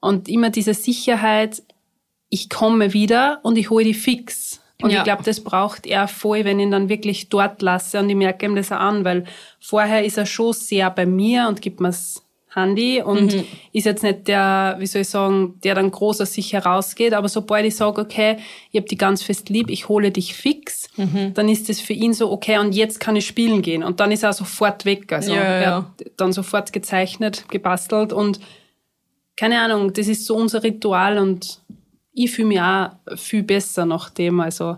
Und 0.00 0.28
immer 0.28 0.50
diese 0.50 0.74
Sicherheit, 0.74 1.62
ich 2.28 2.50
komme 2.50 2.92
wieder 2.92 3.40
und 3.42 3.56
ich 3.56 3.70
hole 3.70 3.84
die 3.84 3.94
fix. 3.94 4.60
Und 4.82 4.90
Ja. 4.90 4.98
ich 4.98 5.04
glaube, 5.04 5.22
das 5.22 5.40
braucht 5.40 5.86
er 5.86 6.08
voll, 6.08 6.44
wenn 6.44 6.58
ich 6.58 6.66
ihn 6.66 6.70
dann 6.72 6.88
wirklich 6.88 7.28
dort 7.28 7.62
lasse 7.62 8.00
und 8.00 8.10
ich 8.10 8.16
merke 8.16 8.44
ihm 8.46 8.56
das 8.56 8.72
auch 8.72 8.76
an, 8.80 9.04
weil 9.04 9.24
vorher 9.60 10.04
ist 10.04 10.18
er 10.18 10.26
schon 10.26 10.52
sehr 10.52 10.90
bei 10.90 11.06
mir 11.06 11.46
und 11.48 11.62
gibt 11.62 11.80
mir's 11.80 12.23
Handy 12.54 13.02
und 13.02 13.34
ist 13.72 13.84
jetzt 13.84 14.02
nicht 14.02 14.28
der, 14.28 14.76
wie 14.78 14.86
soll 14.86 15.02
ich 15.02 15.08
sagen, 15.08 15.58
der 15.64 15.74
dann 15.74 15.90
groß 15.90 16.20
aus 16.20 16.32
sich 16.34 16.52
herausgeht, 16.52 17.12
aber 17.12 17.28
sobald 17.28 17.66
ich 17.66 17.74
sage, 17.76 18.00
okay, 18.00 18.36
ich 18.70 18.80
hab 18.80 18.86
die 18.86 18.96
ganz 18.96 19.22
fest 19.22 19.48
lieb, 19.48 19.70
ich 19.70 19.88
hole 19.88 20.10
dich 20.10 20.34
fix, 20.34 20.88
dann 21.34 21.48
ist 21.48 21.68
das 21.68 21.80
für 21.80 21.92
ihn 21.92 22.12
so, 22.14 22.30
okay, 22.30 22.58
und 22.58 22.74
jetzt 22.74 23.00
kann 23.00 23.16
ich 23.16 23.26
spielen 23.26 23.60
gehen. 23.62 23.82
Und 23.82 23.98
dann 24.00 24.12
ist 24.12 24.22
er 24.22 24.32
sofort 24.32 24.84
weg. 24.84 25.12
Also 25.12 25.32
Ja, 25.34 25.42
ja, 25.42 25.42
er 25.42 25.62
ja. 25.62 25.76
hat 25.76 26.06
dann 26.16 26.32
sofort 26.32 26.72
gezeichnet, 26.72 27.44
gebastelt 27.48 28.12
und 28.12 28.38
keine 29.36 29.60
Ahnung, 29.60 29.92
das 29.92 30.06
ist 30.06 30.26
so 30.26 30.36
unser 30.36 30.62
Ritual 30.62 31.18
und 31.18 31.60
ich 32.12 32.30
fühle 32.30 32.48
mich 32.48 32.60
auch 32.60 32.90
viel 33.16 33.42
besser 33.42 33.84
nach 33.84 34.10
dem, 34.10 34.38
also 34.38 34.76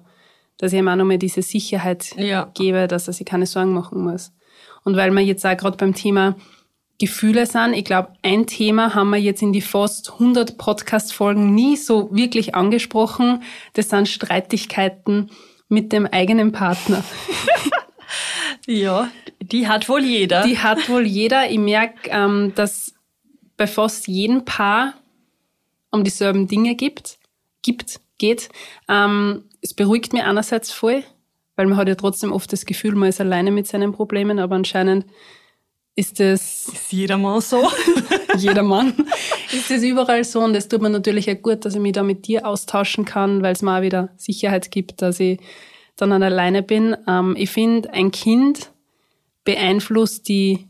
dass 0.59 0.73
ich 0.73 0.78
ihm 0.78 0.88
auch 0.88 0.97
nochmal 0.97 1.18
diese 1.18 1.42
Sicherheit 1.42 2.16
Ja. 2.16 2.50
gebe, 2.54 2.88
dass 2.88 3.06
er 3.09 3.12
sich 3.12 3.26
keine 3.26 3.45
Sorgen 3.45 3.75
machen 3.75 4.02
muss. 4.02 4.33
Und 4.85 4.97
weil 4.97 5.11
wir 5.11 5.21
jetzt 5.21 5.45
auch 5.45 5.56
gerade 5.56 5.76
beim 5.76 5.95
Thema 5.95 6.37
Gefühle 6.99 7.47
sind, 7.47 7.75
ich 7.75 7.85
glaube, 7.85 8.12
ein 8.23 8.47
Thema 8.47 8.95
haben 8.95 9.11
wir 9.11 9.19
jetzt 9.19 9.43
in 9.43 9.53
die 9.53 9.61
fast 9.61 10.12
100 10.12 10.57
Podcast-Folgen 10.57 11.55
nie 11.55 11.76
so 11.76 12.09
wirklich 12.15 12.55
angesprochen, 12.55 13.43
das 13.75 13.91
sind 13.91 14.09
Streitigkeiten 14.09 15.31
mit 15.69 15.93
dem 15.93 16.07
eigenen 16.07 16.53
Partner. 16.53 17.05
Ja, 18.67 19.11
die 19.41 19.69
hat 19.69 19.88
wohl 19.88 20.05
jeder. 20.05 20.43
Die 20.43 20.59
hat 20.59 20.88
wohl 20.88 21.07
jeder. 21.07 21.49
Ich 21.50 21.59
merke, 21.59 22.11
ähm, 22.11 22.53
dass 22.57 22.95
bei 23.57 23.67
fast 23.67 24.09
jedem 24.09 24.45
Paar 24.45 24.95
um 25.91 26.03
dieselben 26.05 26.49
Dinge 26.49 26.75
gibt, 26.75 27.19
gibt, 27.62 28.00
geht. 28.19 28.49
Ähm, 28.88 29.45
es 29.62 29.73
beruhigt 29.73 30.12
mich 30.12 30.23
einerseits 30.23 30.73
voll, 30.73 31.05
weil 31.55 31.67
man 31.67 31.79
hat 31.79 31.88
ja 31.88 31.95
trotzdem 31.95 32.33
oft 32.33 32.53
das 32.53 32.67
Gefühl, 32.67 32.97
man 32.97 33.09
ist 33.09 33.21
alleine 33.21 33.50
mit 33.50 33.67
seinen 33.67 33.93
Problemen, 33.93 34.38
aber 34.41 34.57
anscheinend 34.57 35.07
ist 35.97 36.21
das 36.21 36.69
ist 36.69 36.93
jedermann 36.93 37.41
so. 37.41 37.69
jeder 38.37 38.62
Mann. 38.62 38.95
ist 39.53 39.71
das 39.71 39.83
überall 39.83 40.23
so 40.25 40.41
und 40.41 40.55
es 40.55 40.69
tut 40.69 40.83
mir 40.83 40.91
natürlich 40.91 41.31
auch 41.31 41.43
gut, 41.43 41.65
dass 41.65 41.75
ich 41.75 41.81
mich 41.81 41.93
da 41.93 42.03
mit 42.03 42.26
dir 42.26 42.47
austauschen 42.47 43.05
kann, 43.05 43.43
weil 43.43 43.55
es 43.55 43.62
mir 43.62 43.79
auch 43.79 43.83
wieder 43.83 44.11
Sicherheit 44.17 44.71
gibt, 44.71 45.03
dass 45.03 45.19
ich 45.19 45.41
dann 45.97 46.12
an 46.12 46.23
alleine 46.23 46.62
bin. 46.62 46.97
Ähm, 47.09 47.35
ich 47.38 47.50
finde, 47.50 47.93
ein 47.93 48.11
Kind 48.11 48.71
beeinflusst 49.45 50.29
die 50.29 50.69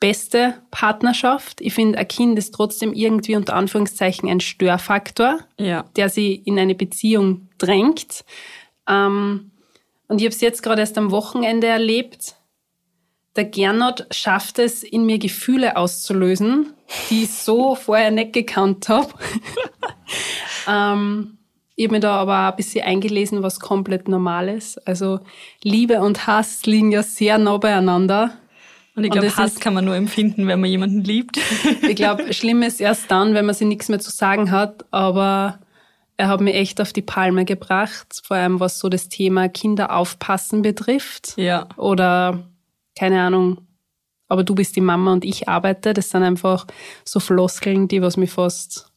beste 0.00 0.54
Partnerschaft. 0.70 1.60
Ich 1.60 1.74
finde, 1.74 1.98
ein 1.98 2.08
Kind 2.08 2.38
ist 2.38 2.52
trotzdem 2.52 2.92
irgendwie 2.92 3.36
unter 3.36 3.54
Anführungszeichen 3.54 4.28
ein 4.28 4.40
Störfaktor, 4.40 5.38
ja. 5.58 5.84
der 5.96 6.08
sie 6.08 6.34
in 6.34 6.58
eine 6.58 6.74
Beziehung 6.74 7.48
drängt. 7.58 8.24
Ähm, 8.88 9.52
und 10.08 10.18
ich 10.20 10.24
habe 10.24 10.34
es 10.34 10.40
jetzt 10.40 10.62
gerade 10.62 10.80
erst 10.80 10.98
am 10.98 11.10
Wochenende 11.10 11.66
erlebt. 11.66 12.36
Der 13.36 13.44
Gernot 13.44 14.06
schafft 14.10 14.58
es, 14.58 14.82
in 14.82 15.04
mir 15.06 15.18
Gefühle 15.18 15.76
auszulösen, 15.76 16.72
die 17.10 17.24
ich 17.24 17.32
so 17.32 17.74
vorher 17.76 18.10
nicht 18.10 18.32
gekannt 18.32 18.88
habe. 18.88 19.08
ähm, 20.68 21.38
ich 21.74 21.84
habe 21.84 21.94
mir 21.96 22.00
da 22.00 22.14
aber 22.16 22.48
ein 22.50 22.56
bisschen 22.56 22.84
eingelesen, 22.84 23.42
was 23.42 23.60
komplett 23.60 24.08
normal 24.08 24.48
ist. 24.48 24.78
Also 24.88 25.20
Liebe 25.62 26.00
und 26.00 26.26
Hass 26.26 26.64
liegen 26.64 26.90
ja 26.92 27.02
sehr 27.02 27.36
nah 27.38 27.58
beieinander. 27.58 28.32
Und 28.94 29.04
ich 29.04 29.10
glaube, 29.10 29.26
das 29.26 29.36
Hass 29.36 29.52
ist- 29.54 29.60
kann 29.60 29.74
man 29.74 29.84
nur 29.84 29.94
empfinden, 29.94 30.46
wenn 30.46 30.60
man 30.60 30.70
jemanden 30.70 31.04
liebt. 31.04 31.38
Ich 31.82 31.96
glaube, 31.96 32.32
schlimm 32.32 32.62
ist 32.62 32.80
erst 32.80 33.10
dann, 33.10 33.34
wenn 33.34 33.44
man 33.46 33.54
sich 33.54 33.66
nichts 33.66 33.88
mehr 33.88 33.98
zu 34.00 34.10
sagen 34.10 34.50
hat, 34.50 34.86
aber 34.90 35.58
er 36.16 36.28
hat 36.28 36.40
mich 36.40 36.54
echt 36.54 36.80
auf 36.80 36.92
die 36.94 37.02
Palme 37.02 37.44
gebracht, 37.44 38.22
vor 38.24 38.36
allem 38.38 38.58
was 38.58 38.78
so 38.78 38.88
das 38.88 39.08
Thema 39.10 39.48
Kinder 39.50 39.94
aufpassen 39.94 40.62
betrifft. 40.62 41.34
ja. 41.36 41.68
Oder 41.76 42.44
keine 42.98 43.22
Ahnung, 43.22 43.66
aber 44.28 44.42
du 44.42 44.54
bist 44.54 44.76
die 44.76 44.80
Mama 44.80 45.12
und 45.12 45.24
ich 45.24 45.48
arbeite. 45.48 45.94
Das 45.94 46.10
sind 46.10 46.22
einfach 46.22 46.66
so 47.04 47.20
Floskeln, 47.20 47.88
die 47.88 48.02
was 48.02 48.16
mich 48.16 48.30
fast, 48.30 48.90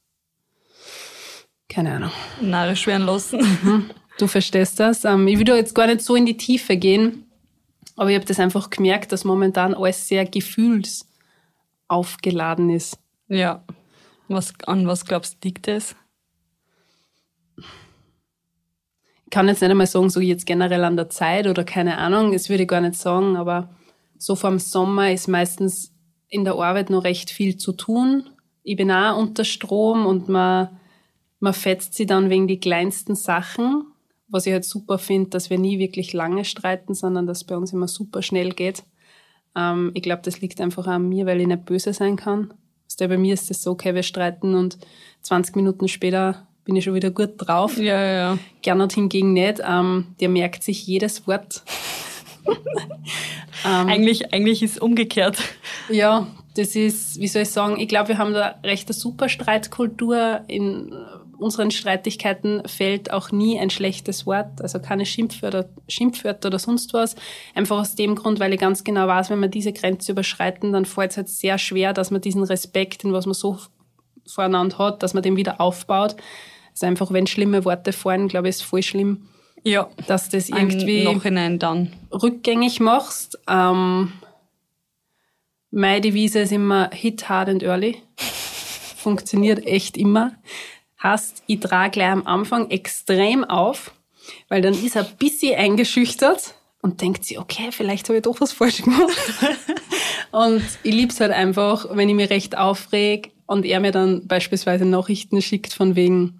keine 1.70 1.94
Ahnung. 1.94 2.12
Narrisch 2.42 2.88
werden 2.88 3.06
lassen. 3.06 3.92
Du 4.18 4.28
verstehst 4.28 4.80
das. 4.82 5.06
Ähm, 5.06 5.28
ich 5.28 5.38
will 5.38 5.46
da 5.46 5.56
jetzt 5.56 5.74
gar 5.74 5.88
nicht 5.88 6.02
so 6.02 6.16
in 6.16 6.26
die 6.26 6.36
Tiefe 6.36 6.76
gehen, 6.76 7.32
aber 7.96 8.10
ich 8.10 8.16
habe 8.16 8.26
das 8.26 8.40
einfach 8.40 8.70
gemerkt, 8.70 9.14
dass 9.14 9.24
momentan 9.24 9.74
alles 9.74 10.10
sehr 10.10 10.26
gefühlsaufgeladen 10.26 12.70
ist. 12.70 13.00
Ja. 13.30 13.64
Was, 14.28 14.54
an 14.66 14.86
was 14.88 15.06
glaubst 15.06 15.36
du, 15.36 15.48
liegt 15.48 15.70
es? 15.70 15.96
Ich 17.58 17.64
kann 19.32 19.48
jetzt 19.48 19.62
nicht 19.62 19.72
einmal 19.72 19.88
sagen, 19.88 20.10
so 20.10 20.20
jetzt 20.20 20.46
generell 20.46 20.84
an 20.84 20.98
der 20.98 21.10
Zeit 21.10 21.48
oder 21.48 21.64
keine 21.64 21.98
Ahnung, 21.98 22.34
das 22.34 22.50
würde 22.50 22.64
ich 22.64 22.70
gar 22.70 22.82
nicht 22.82 22.96
sagen, 22.96 23.38
aber 23.38 23.70
so 24.20 24.36
vor 24.36 24.52
dem 24.52 24.60
Sommer 24.60 25.12
ist 25.12 25.28
meistens 25.28 25.92
in 26.28 26.44
der 26.44 26.54
Arbeit 26.56 26.92
noch 26.92 27.04
recht 27.04 27.32
viel 27.32 27.58
zu 27.58 27.72
tun. 27.72 28.30
Ich 28.62 28.76
bin 28.76 28.92
auch 28.92 29.18
unter 29.18 29.46
Strom 29.46 30.06
und 30.06 30.30
man, 30.30 30.78
man 31.40 31.54
fetzt 31.54 31.96
sie 31.96 32.06
dann 32.06 32.30
wegen 32.30 32.48
die 32.48 32.60
kleinsten 32.60 33.16
Sachen, 33.16 33.86
was 34.28 34.46
ich 34.46 34.54
halt 34.54 34.66
super 34.66 35.00
finde, 35.00 35.32
dass 35.32 35.50
wir 35.50 35.58
nie 35.58 35.80
wirklich 35.80 36.14
lange 36.14 36.46
streiten, 36.46 36.94
sondern 36.94 37.26
dass 37.26 37.46
bei 37.46 37.58
uns 37.58 37.74
immer 37.74 37.88
super 37.88 38.22
schnell 38.22 38.52
geht. 38.52 38.84
Ähm, 39.56 39.92
ich 39.96 40.04
glaube, 40.04 40.22
das 40.24 40.42
liegt 40.42 40.62
einfach 40.62 40.86
an 40.86 41.10
mir, 41.10 41.26
weil 41.26 41.42
ich 41.42 41.48
nicht 41.48 41.66
böse 41.66 41.94
sein 41.94 42.16
kann. 42.16 42.54
Du, 43.00 43.08
bei 43.08 43.18
mir 43.18 43.34
ist 43.34 43.50
es 43.50 43.64
so, 43.64 43.72
okay, 43.72 43.96
wir 43.96 44.04
streiten 44.04 44.54
und 44.56 44.78
20 45.22 45.56
Minuten 45.56 45.88
später 45.88 46.48
bin 46.66 46.76
ich 46.76 46.84
schon 46.84 46.94
wieder 46.94 47.12
gut 47.12 47.34
drauf. 47.38 47.78
Ja, 47.78 48.00
ja, 48.00 48.14
ja. 48.14 48.38
Gernot 48.62 48.94
hingegen 48.94 49.34
nicht. 49.34 49.62
Ähm, 49.66 50.08
der 50.20 50.30
merkt 50.30 50.64
sich 50.64 50.86
jedes 50.86 51.26
Wort. 51.26 51.64
Eigentlich, 53.64 54.34
eigentlich 54.34 54.64
ist 54.64 54.72
es 54.74 54.80
umgekehrt. 54.80 55.38
Ja, 55.90 56.28
das 56.56 56.76
ist, 56.76 57.20
wie 57.20 57.28
soll 57.28 57.44
ich 57.44 57.50
sagen, 57.50 57.80
ich 57.80 57.88
glaube, 57.88 58.10
wir 58.10 58.18
haben 58.18 58.34
da 58.34 58.56
recht 58.64 58.88
eine 58.88 58.94
super 58.94 59.30
Streitkultur. 59.30 60.42
In 60.48 60.94
unseren 61.38 61.72
Streitigkeiten 61.72 62.68
fällt 62.68 63.12
auch 63.12 63.32
nie 63.32 63.60
ein 63.60 63.70
schlechtes 63.70 64.26
Wort, 64.26 64.62
also 64.62 64.80
keine 64.80 65.06
Schimpfwörter, 65.06 65.70
Schimpfwörter 65.88 66.48
oder 66.48 66.60
sonst 66.60 66.94
was. 66.94 67.16
Einfach 67.56 67.80
aus 67.80 67.96
dem 67.96 68.16
Grund, 68.16 68.40
weil 68.40 68.54
ich 68.54 68.60
ganz 68.60 68.84
genau 68.84 69.08
weiß, 69.08 69.30
wenn 69.30 69.40
wir 69.40 69.48
diese 69.48 69.74
Grenze 69.74 70.12
überschreiten, 70.12 70.74
dann 70.74 70.86
fällt 70.86 71.12
es 71.12 71.18
halt 71.18 71.30
sehr 71.30 71.58
schwer, 71.58 71.94
dass 71.94 72.12
man 72.12 72.22
diesen 72.22 72.44
Respekt, 72.44 73.04
den 73.04 73.14
was 73.14 73.26
man 73.26 73.36
so 73.36 73.58
voreinander 74.28 74.78
hat, 74.78 75.02
dass 75.02 75.14
man 75.14 75.24
den 75.24 75.38
wieder 75.38 75.62
aufbaut. 75.62 76.16
Also 76.72 76.86
einfach, 76.86 77.12
wenn 77.12 77.28
schlimme 77.28 77.66
Worte 77.66 77.94
fallen, 77.94 78.28
glaube 78.28 78.48
ich, 78.48 78.56
ist 78.56 78.64
voll 78.64 78.84
schlimm, 78.84 79.28
Ja. 79.64 79.90
dass 80.08 80.30
das 80.30 80.50
Irgendwie. 80.50 81.04
Nachhinein 81.04 81.60
dann. 81.60 81.94
rückgängig 82.12 82.80
machst. 82.80 83.40
Ähm, 83.48 84.14
meine 85.72 86.02
Devise 86.02 86.40
ist 86.40 86.52
immer 86.52 86.90
hit 86.92 87.30
hard 87.30 87.50
and 87.50 87.64
early. 87.64 88.02
Funktioniert 88.98 89.66
echt 89.66 89.98
immer. 89.98 90.34
Heißt, 91.02 91.44
ich 91.48 91.60
trage 91.60 91.92
gleich 91.92 92.12
am 92.12 92.28
Anfang 92.28 92.70
extrem 92.70 93.46
auf, 93.46 93.94
weil 94.50 94.62
dann 94.62 94.74
ist 94.74 94.96
er 94.96 95.06
ein 95.06 95.16
bisschen 95.18 95.56
eingeschüchtert 95.56 96.56
und 96.82 97.02
denkt 97.02 97.26
sich, 97.26 97.40
okay, 97.40 97.70
vielleicht 97.72 98.10
habe 98.10 98.18
ich 98.18 98.24
doch 98.24 98.42
was 98.42 98.52
falsch 98.52 98.82
gemacht. 98.82 99.16
und 100.32 100.62
ich 100.84 100.94
lieb's 100.94 101.20
halt 101.22 101.32
einfach, 101.32 101.88
wenn 101.96 102.10
ich 102.10 102.16
mich 102.16 102.30
recht 102.30 102.58
aufreg 102.58 103.32
und 103.46 103.66
er 103.66 103.80
mir 103.80 103.92
dann 103.92 104.28
beispielsweise 104.28 104.86
Nachrichten 104.86 105.42
schickt 105.42 105.74
von 105.74 105.96
wegen, 105.96 106.39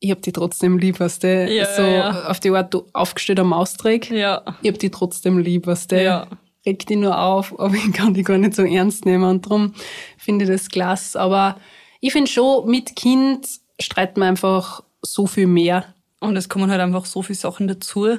ich 0.00 0.10
hab 0.10 0.22
die 0.22 0.32
trotzdem 0.32 0.78
lieb, 0.78 1.00
was 1.00 1.18
der 1.18 1.50
Ja, 1.52 1.66
so 1.74 1.82
ja. 1.82 2.24
auf 2.28 2.40
die 2.40 2.50
Art 2.50 2.72
du 2.72 2.86
aufgestellter 2.92 3.44
Mausträg. 3.44 4.10
Ja. 4.10 4.42
Ich 4.62 4.70
hab 4.70 4.78
die 4.78 4.90
trotzdem 4.90 5.38
lieb, 5.38 5.66
was 5.66 5.86
der 5.88 6.02
Ja. 6.02 6.26
regt 6.64 6.88
die 6.88 6.96
nur 6.96 7.18
auf, 7.18 7.58
aber 7.58 7.74
ich 7.74 7.92
kann 7.92 8.14
die 8.14 8.22
gar 8.22 8.38
nicht 8.38 8.54
so 8.54 8.62
ernst 8.62 9.04
nehmen 9.06 9.24
und 9.24 9.46
darum 9.46 9.74
finde 10.16 10.44
ich 10.44 10.50
das 10.50 10.68
klasse. 10.68 11.18
Aber 11.20 11.56
ich 12.00 12.12
finde 12.12 12.30
schon, 12.30 12.70
mit 12.70 12.94
Kind 12.96 13.46
streiten 13.80 14.20
wir 14.20 14.26
einfach 14.28 14.82
so 15.02 15.26
viel 15.26 15.46
mehr. 15.46 15.84
Und 16.20 16.36
es 16.36 16.48
kommen 16.48 16.70
halt 16.70 16.80
einfach 16.80 17.04
so 17.04 17.22
viele 17.22 17.36
Sachen 17.38 17.68
dazu, 17.68 18.18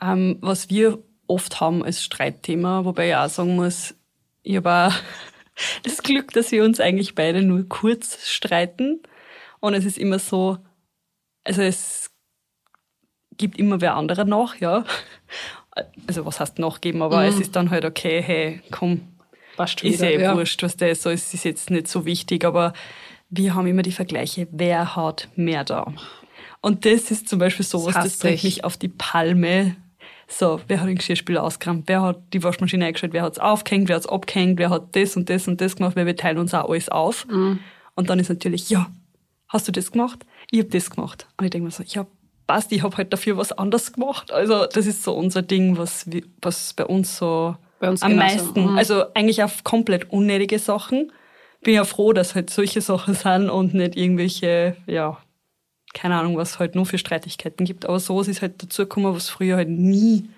ähm, 0.00 0.38
was 0.40 0.68
wir 0.70 0.98
oft 1.26 1.60
haben 1.60 1.82
als 1.84 2.02
Streitthema, 2.02 2.84
wobei 2.84 3.08
ich 3.10 3.16
auch 3.16 3.28
sagen 3.28 3.56
muss, 3.56 3.94
ich 4.42 4.56
habe 4.56 4.70
auch 4.70 4.92
das 5.82 6.02
Glück, 6.02 6.32
dass 6.32 6.52
wir 6.52 6.64
uns 6.64 6.80
eigentlich 6.80 7.14
beide 7.14 7.42
nur 7.42 7.66
kurz 7.68 8.26
streiten. 8.28 9.00
Und 9.60 9.74
es 9.74 9.84
ist 9.84 9.96
immer 9.98 10.18
so, 10.18 10.58
also 11.44 11.62
es 11.62 12.10
gibt 13.36 13.58
immer 13.58 13.80
wer 13.80 13.96
anderer 13.96 14.24
nach, 14.24 14.56
ja. 14.60 14.84
Also 16.06 16.26
was 16.26 16.38
heißt 16.38 16.58
nachgeben, 16.58 17.00
aber 17.00 17.24
es 17.24 17.40
ist 17.40 17.56
dann 17.56 17.70
halt 17.70 17.84
okay, 17.84 18.22
hey, 18.22 18.60
komm, 18.70 19.12
Passt 19.56 19.82
ist 19.82 20.00
wieder, 20.00 20.10
eh 20.10 20.20
ja. 20.20 20.36
wurscht, 20.36 20.62
was 20.62 20.76
der 20.76 20.90
ist, 20.90 21.02
so 21.02 21.10
es 21.10 21.32
ist 21.32 21.44
jetzt 21.44 21.70
nicht 21.70 21.88
so 21.88 22.04
wichtig, 22.04 22.44
aber 22.44 22.72
wir 23.30 23.54
haben 23.54 23.66
immer 23.66 23.82
die 23.82 23.92
Vergleiche, 23.92 24.48
wer 24.50 24.96
hat 24.96 25.28
mehr 25.36 25.64
da. 25.64 25.92
Und 26.60 26.84
das 26.84 27.10
ist 27.10 27.28
zum 27.28 27.38
Beispiel 27.38 27.64
sowas, 27.64 27.94
das, 27.94 28.04
hasse 28.04 28.18
bringt 28.18 28.34
ich. 28.36 28.44
mich 28.44 28.64
auf 28.64 28.76
die 28.76 28.88
Palme. 28.88 29.76
So, 30.28 30.60
wer 30.68 30.80
hat 30.80 30.88
den 30.88 30.96
Geschirrspüler 30.96 31.42
ausgeräumt, 31.42 31.84
wer 31.86 32.02
hat 32.02 32.20
die 32.32 32.42
Waschmaschine 32.42 32.86
eingeschaltet, 32.86 33.14
wer 33.14 33.22
hat's 33.22 33.38
aufgehängt, 33.38 33.88
wer 33.88 33.96
hat's 33.96 34.06
abgehängt, 34.06 34.58
wer 34.58 34.70
hat 34.70 34.94
das 34.96 35.16
und 35.16 35.28
das 35.28 35.48
und 35.48 35.60
das 35.60 35.76
gemacht, 35.76 35.96
weil 35.96 36.06
wir 36.06 36.16
teilen 36.16 36.38
uns 36.38 36.54
auch 36.54 36.68
alles 36.68 36.88
auf. 36.88 37.26
Mhm. 37.28 37.58
Und 37.94 38.08
dann 38.08 38.18
ist 38.18 38.28
natürlich, 38.28 38.70
ja, 38.70 38.90
hast 39.52 39.68
du 39.68 39.72
das 39.72 39.92
gemacht? 39.92 40.24
Ich 40.50 40.60
hab 40.60 40.70
das 40.70 40.90
gemacht. 40.90 41.26
Und 41.36 41.44
ich 41.44 41.50
denke 41.50 41.66
mir 41.66 41.70
so, 41.70 41.82
ja, 41.86 42.06
passt, 42.46 42.72
ich 42.72 42.82
hab 42.82 42.96
halt 42.96 43.12
dafür 43.12 43.36
was 43.36 43.52
anderes 43.52 43.92
gemacht. 43.92 44.32
Also 44.32 44.66
das 44.66 44.86
ist 44.86 45.02
so 45.04 45.12
unser 45.14 45.42
Ding, 45.42 45.76
was, 45.78 46.08
was 46.40 46.74
bei 46.74 46.86
uns 46.86 47.16
so 47.16 47.56
Bei 47.78 47.88
uns 47.90 48.02
Am 48.02 48.12
genauso. 48.12 48.36
meisten. 48.36 48.70
Mhm. 48.72 48.78
Also 48.78 49.04
eigentlich 49.14 49.42
auf 49.42 49.62
komplett 49.64 50.10
unnötige 50.10 50.58
Sachen. 50.58 51.12
Bin 51.62 51.74
ja 51.74 51.84
froh, 51.84 52.12
dass 52.12 52.34
halt 52.34 52.50
solche 52.50 52.80
Sachen 52.80 53.14
sind 53.14 53.48
und 53.48 53.74
nicht 53.74 53.96
irgendwelche, 53.96 54.76
ja, 54.86 55.18
keine 55.94 56.16
Ahnung, 56.16 56.36
was 56.36 56.58
halt 56.58 56.74
nur 56.74 56.86
für 56.86 56.98
Streitigkeiten 56.98 57.64
gibt. 57.64 57.86
Aber 57.86 58.00
so 58.00 58.20
ist 58.20 58.42
halt 58.42 58.62
dazu 58.62 58.82
gekommen, 58.82 59.14
was 59.14 59.28
früher 59.28 59.56
halt 59.56 59.68
nie 59.68 60.28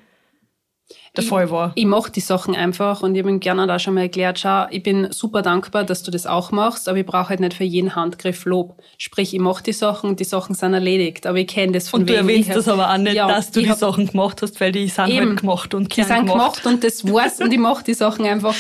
der 1.17 1.25
Fall 1.25 1.51
war. 1.51 1.73
Ich 1.77 1.87
mache 1.87 2.11
die 2.11 2.21
Sachen 2.21 2.55
einfach 2.55 3.03
und 3.03 3.15
ich 3.15 3.21
habe 3.23 3.31
ihm 3.31 3.41
gerne 3.41 3.67
da 3.67 3.79
schon 3.79 3.95
mal 3.95 4.03
erklärt, 4.03 4.39
schau, 4.41 4.67
ich 4.71 4.83
bin 4.83 5.11
super 5.13 5.43
dankbar, 5.43 5.85
dass 5.85 6.03
du 6.03 6.11
das 6.11 6.27
auch 6.27 6.51
machst, 6.51 6.89
aber 6.89 6.99
ich 6.99 7.07
brauche 7.07 7.29
halt 7.31 7.41
nicht 7.41 7.55
für 7.55 7.65
jeden 7.65 7.95
Handgriff 7.97 8.45
Lob. 8.45 8.81
Sprich, 8.99 9.33
ich 9.33 9.41
mache 9.41 9.63
die 9.63 9.73
Sachen 9.73 10.11
und 10.11 10.21
die 10.21 10.25
Sachen 10.25 10.55
sind 10.55 10.75
erledigt, 10.75 11.27
aber 11.27 11.39
ich 11.39 11.47
kenne 11.47 11.73
das 11.73 11.89
von 11.89 12.01
Und 12.01 12.11
du 12.11 12.15
erwähnst 12.17 12.49
ich 12.49 12.55
das 12.55 12.67
hab- 12.67 12.75
aber 12.75 12.93
auch 12.93 12.99
nicht, 12.99 13.15
Ja, 13.15 13.29
dass 13.29 13.51
du 13.51 13.61
die 13.61 13.71
hab- 13.71 13.79
Sachen 13.79 14.07
gemacht 14.07 14.43
hast, 14.43 14.61
weil 14.61 14.73
die 14.73 14.89
sind 14.89 15.09
Eben. 15.09 15.29
halt 15.31 15.41
gemacht 15.41 15.75
und 15.75 15.97
Die 15.97 16.03
sind 16.03 16.27
gemacht 16.27 16.67
und 16.67 16.83
das 16.85 17.05
war's 17.05 17.41
und 17.41 17.53
ich 17.53 17.59
mache 17.59 17.85
die 17.85 17.95
Sachen 17.95 18.27
einfach. 18.27 18.55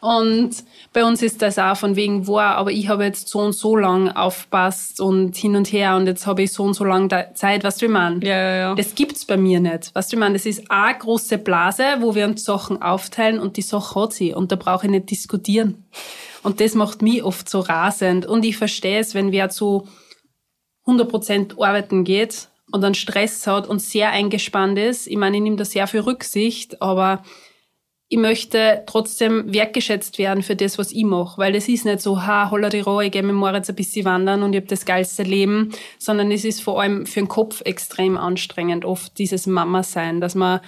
Und 0.00 0.64
bei 0.94 1.04
uns 1.04 1.20
ist 1.20 1.42
das 1.42 1.58
auch 1.58 1.76
von 1.76 1.94
wegen 1.94 2.26
war, 2.26 2.56
aber 2.56 2.70
ich 2.72 2.88
habe 2.88 3.04
jetzt 3.04 3.28
so 3.28 3.40
und 3.40 3.52
so 3.52 3.76
lang 3.76 4.08
aufpasst 4.08 4.98
und 4.98 5.36
hin 5.36 5.56
und 5.56 5.70
her 5.72 5.96
und 5.96 6.06
jetzt 6.06 6.26
habe 6.26 6.42
ich 6.42 6.52
so 6.52 6.62
und 6.62 6.72
so 6.72 6.84
lang 6.84 7.10
da- 7.10 7.34
Zeit, 7.34 7.64
was 7.64 7.76
du 7.76 7.84
ich 7.84 7.92
meine? 7.92 8.24
Ja, 8.24 8.34
ja, 8.34 8.56
ja. 8.56 8.74
Das 8.74 8.94
gibt's 8.94 9.26
bei 9.26 9.36
mir 9.36 9.60
nicht. 9.60 9.90
Was 9.92 10.08
du 10.08 10.16
ich 10.16 10.20
meine? 10.20 10.32
Das 10.34 10.46
ist 10.46 10.70
eine 10.70 10.96
große 10.98 11.36
Blase, 11.36 11.84
wo 12.00 12.14
wir 12.14 12.24
uns 12.24 12.44
Sachen 12.44 12.80
aufteilen 12.80 13.38
und 13.38 13.58
die 13.58 13.62
Sache 13.62 14.00
hat 14.00 14.14
sie 14.14 14.32
und 14.32 14.50
da 14.50 14.56
brauche 14.56 14.86
ich 14.86 14.90
nicht 14.90 15.10
diskutieren. 15.10 15.84
Und 16.42 16.60
das 16.60 16.74
macht 16.74 17.02
mich 17.02 17.22
oft 17.22 17.50
so 17.50 17.60
rasend 17.60 18.24
und 18.24 18.44
ich 18.46 18.56
verstehe 18.56 19.00
es, 19.00 19.14
wenn 19.14 19.32
wer 19.32 19.50
zu 19.50 19.86
100% 20.86 21.62
arbeiten 21.62 22.04
geht 22.04 22.48
und 22.72 22.80
dann 22.80 22.94
Stress 22.94 23.46
hat 23.46 23.66
und 23.68 23.80
sehr 23.82 24.10
eingespannt 24.10 24.78
ist. 24.78 25.06
Ich 25.06 25.16
meine, 25.16 25.36
ich 25.36 25.42
nehme 25.42 25.56
da 25.56 25.64
sehr 25.66 25.86
viel 25.86 26.00
Rücksicht, 26.00 26.80
aber 26.80 27.22
ich 28.12 28.18
möchte 28.18 28.82
trotzdem 28.86 29.54
wertgeschätzt 29.54 30.18
werden 30.18 30.42
für 30.42 30.56
das, 30.56 30.78
was 30.78 30.90
ich 30.90 31.04
mache. 31.04 31.38
Weil 31.38 31.52
das 31.52 31.68
ist 31.68 31.84
nicht 31.84 32.00
so, 32.00 32.20
ha, 32.26 32.50
holla 32.50 32.68
die 32.68 32.80
Roh, 32.80 33.00
ich 33.00 33.12
gehe 33.12 33.22
mit 33.22 33.36
Moritz 33.36 33.70
ein 33.70 33.76
bisschen 33.76 34.04
wandern 34.04 34.42
und 34.42 34.52
ich 34.52 34.56
habe 34.56 34.66
das 34.66 34.84
geilste 34.84 35.22
Leben, 35.22 35.70
sondern 35.96 36.32
es 36.32 36.44
ist 36.44 36.60
vor 36.60 36.80
allem 36.80 37.06
für 37.06 37.20
den 37.20 37.28
Kopf 37.28 37.62
extrem 37.64 38.18
anstrengend, 38.18 38.84
oft 38.84 39.16
dieses 39.16 39.46
Mama-Sein, 39.46 40.20
dass 40.20 40.34
man 40.34 40.58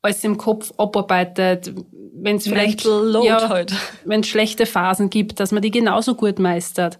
alles 0.00 0.24
im 0.24 0.38
Kopf 0.38 0.72
abarbeitet, 0.78 1.74
wenn 2.14 2.36
es 2.36 2.48
vielleicht 2.48 2.86
ja, 2.86 3.46
halt. 3.50 3.74
wenn 4.06 4.20
es 4.20 4.28
schlechte 4.28 4.64
Phasen 4.64 5.10
gibt, 5.10 5.38
dass 5.38 5.52
man 5.52 5.60
die 5.60 5.70
genauso 5.70 6.14
gut 6.14 6.38
meistert. 6.38 6.98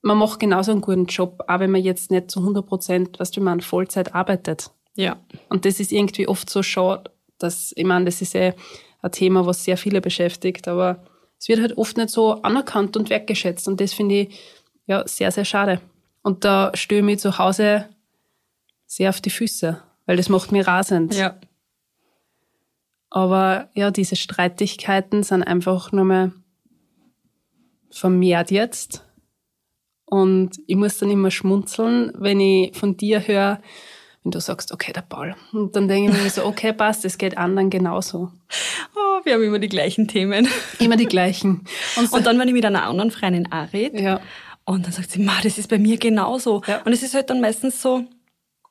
Man 0.00 0.16
macht 0.16 0.40
genauso 0.40 0.72
einen 0.72 0.80
guten 0.80 1.04
Job, 1.04 1.44
auch 1.46 1.60
wenn 1.60 1.70
man 1.70 1.82
jetzt 1.82 2.10
nicht 2.10 2.30
zu 2.30 2.40
100 2.40 2.64
Prozent, 2.64 3.20
was 3.20 3.32
du 3.32 3.42
meinst, 3.42 3.66
Vollzeit 3.66 4.14
arbeitet. 4.14 4.70
Ja. 4.94 5.20
Und 5.50 5.66
das 5.66 5.78
ist 5.78 5.92
irgendwie 5.92 6.26
oft 6.26 6.48
so 6.48 6.62
schade, 6.62 7.10
dass, 7.38 7.72
ich 7.76 7.84
meine, 7.84 8.04
das 8.04 8.20
ist 8.22 8.34
ja 8.34 8.52
ein 9.02 9.12
Thema, 9.12 9.46
was 9.46 9.64
sehr 9.64 9.76
viele 9.76 10.00
beschäftigt, 10.00 10.68
aber 10.68 11.04
es 11.38 11.48
wird 11.48 11.60
halt 11.60 11.78
oft 11.78 11.96
nicht 11.96 12.10
so 12.10 12.42
anerkannt 12.42 12.96
und 12.96 13.10
wertgeschätzt 13.10 13.68
und 13.68 13.80
das 13.80 13.92
finde 13.92 14.22
ich 14.22 14.38
ja 14.86 15.06
sehr, 15.06 15.30
sehr 15.30 15.44
schade. 15.44 15.80
Und 16.22 16.44
da 16.44 16.72
störe 16.74 17.00
ich 17.00 17.04
mich 17.04 17.20
zu 17.20 17.38
Hause 17.38 17.88
sehr 18.86 19.10
auf 19.10 19.20
die 19.20 19.30
Füße, 19.30 19.80
weil 20.06 20.16
das 20.16 20.28
macht 20.28 20.52
mich 20.52 20.66
rasend. 20.66 21.14
Ja. 21.14 21.38
Aber 23.10 23.68
ja, 23.74 23.90
diese 23.90 24.16
Streitigkeiten 24.16 25.22
sind 25.22 25.42
einfach 25.42 25.92
nur 25.92 26.04
mal 26.04 26.32
vermehrt 27.90 28.50
jetzt. 28.50 29.04
Und 30.04 30.58
ich 30.66 30.76
muss 30.76 30.98
dann 30.98 31.10
immer 31.10 31.30
schmunzeln, 31.30 32.12
wenn 32.16 32.40
ich 32.40 32.76
von 32.76 32.96
dir 32.96 33.26
höre, 33.26 33.60
wenn 34.24 34.30
du 34.32 34.40
sagst, 34.40 34.72
okay, 34.72 34.92
der 34.92 35.02
Paul. 35.02 35.34
Und 35.52 35.74
dann 35.76 35.88
denke 35.88 36.12
ich 36.12 36.22
mir 36.22 36.30
so, 36.30 36.44
okay, 36.44 36.72
passt, 36.72 37.04
es 37.04 37.18
geht 37.18 37.38
anderen 37.38 37.70
genauso. 37.70 38.30
Oh, 38.96 39.20
wir 39.24 39.34
haben 39.34 39.42
immer 39.42 39.58
die 39.58 39.68
gleichen 39.68 40.08
Themen. 40.08 40.48
Immer 40.78 40.96
die 40.96 41.06
gleichen. 41.06 41.64
Und, 41.96 42.12
Und 42.12 42.26
dann, 42.26 42.38
wenn 42.38 42.48
ich 42.48 42.54
mit 42.54 42.64
einer 42.64 42.84
anderen 42.84 43.10
Freundin 43.10 43.50
auch 43.52 43.72
rede, 43.72 44.00
ja, 44.02 44.20
und 44.64 44.84
dann 44.84 44.92
sagt 44.92 45.10
sie, 45.12 45.20
ma, 45.22 45.32
das 45.42 45.56
ist 45.56 45.68
bei 45.68 45.78
mir 45.78 45.96
genauso. 45.96 46.62
Ja. 46.66 46.82
Und 46.84 46.92
es 46.92 47.02
ist 47.02 47.14
halt 47.14 47.30
dann 47.30 47.40
meistens 47.40 47.80
so, 47.80 48.04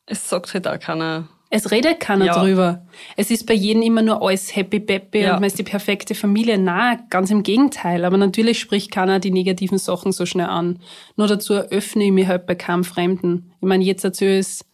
es 0.06 0.30
sagt 0.30 0.54
halt 0.54 0.68
auch 0.68 0.80
keiner. 0.80 1.28
es 1.50 1.72
redet 1.72 2.00
keiner 2.02 2.26
Ja. 2.26 2.40
drüber. 2.40 2.86
Es 3.16 3.32
ist 3.32 3.46
bei 3.48 3.54
jedem 3.54 3.82
immer 3.82 4.02
nur 4.02 4.22
alles 4.22 4.56
happy 4.56 4.80
peppy 4.82 5.22
Ja. 5.22 5.34
und 5.34 5.40
man 5.40 5.48
ist 5.48 5.58
die 5.58 5.64
perfekte 5.64 6.14
Familie. 6.14 6.58
Na, 6.58 6.96
ganz 7.10 7.32
im 7.32 7.42
Gegenteil. 7.42 8.04
Aber 8.06 8.18
natürlich 8.18 8.60
spricht 8.60 8.92
keiner 8.92 9.20
die 9.20 9.32
negativen 9.32 9.78
Sachen 9.80 10.12
so 10.12 10.26
schnell 10.26 10.48
an. 10.48 10.80
Nur 11.16 11.28
dazu 11.28 11.54
öffne 11.56 12.04
ich 12.06 12.12
mich 12.12 12.28
halt 12.28 12.46
bei 12.48 12.56
keinem 12.56 12.84
Fremden. 12.84 13.54
Ich 13.62 13.68
meine, 13.68 13.84
jetzt 13.86 14.04
ich 14.06 14.22
es, 14.22 14.66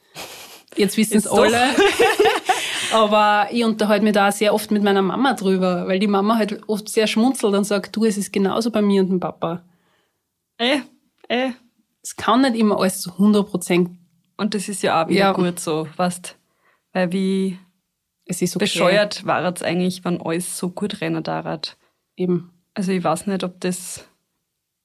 jetzt 0.78 0.98
wissen 0.98 1.18
es 1.18 1.28
alle. 1.28 1.60
Aber 2.94 3.48
ich 3.52 3.64
unterhalte 3.64 4.04
mich 4.04 4.14
da 4.14 4.30
auch 4.30 4.32
sehr 4.32 4.54
oft 4.54 4.70
mit 4.72 4.84
meiner 4.84 5.02
Mama 5.02 5.34
drüber, 5.34 5.88
weil 5.88 6.00
die 6.00 6.08
Mama 6.08 6.38
halt 6.38 6.62
oft 6.68 6.88
sehr 6.90 7.08
schmunzelt 7.08 7.56
und 7.56 7.64
sagt, 7.64 7.96
du, 7.96 8.06
es 8.06 8.18
ist 8.18 8.32
genauso 8.32 8.70
bei 8.72 8.82
mir 8.82 9.02
und 9.02 9.10
dem 9.10 9.20
Papa. 9.20 9.64
Eh, 10.60 10.80
eh. 11.30 11.52
Es 12.04 12.16
kann 12.16 12.42
nicht 12.42 12.56
immer 12.56 12.78
alles 12.80 13.02
zu 13.02 13.12
100 13.12 13.50
Prozent, 13.50 13.98
Und 14.38 14.54
das 14.54 14.68
ist 14.70 14.84
ja 14.84 15.04
auch 15.04 15.08
wieder 15.08 15.20
Ja. 15.20 15.32
gut 15.32 15.60
so, 15.60 15.88
weißt 15.96 16.38
Weil 16.92 17.12
wie 17.12 17.58
es 18.26 18.42
ist 18.42 18.56
okay. 18.56 18.66
bescheuert 18.66 19.26
war 19.26 19.44
es 19.54 19.64
eigentlich, 19.64 20.06
wenn 20.06 20.22
alles 20.22 20.58
so 20.58 20.70
gut 20.70 21.02
rennen 21.02 21.24
darat. 21.24 21.78
Eben. 22.16 22.52
Also 22.74 22.92
ich 22.92 23.04
weiß 23.04 23.28
nicht, 23.28 23.44
ob 23.44 23.60
das 23.62 24.08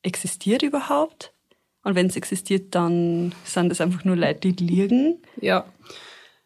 existiert 0.02 0.62
überhaupt. 0.62 1.34
Und 1.84 1.94
wenn 1.94 2.06
es 2.06 2.16
existiert, 2.16 2.74
dann 2.74 3.32
sind 3.44 3.70
das 3.70 3.80
einfach 3.80 4.04
nur 4.04 4.16
Leute, 4.16 4.52
die 4.52 4.64
liegen. 4.64 5.22
Ja. 5.40 5.64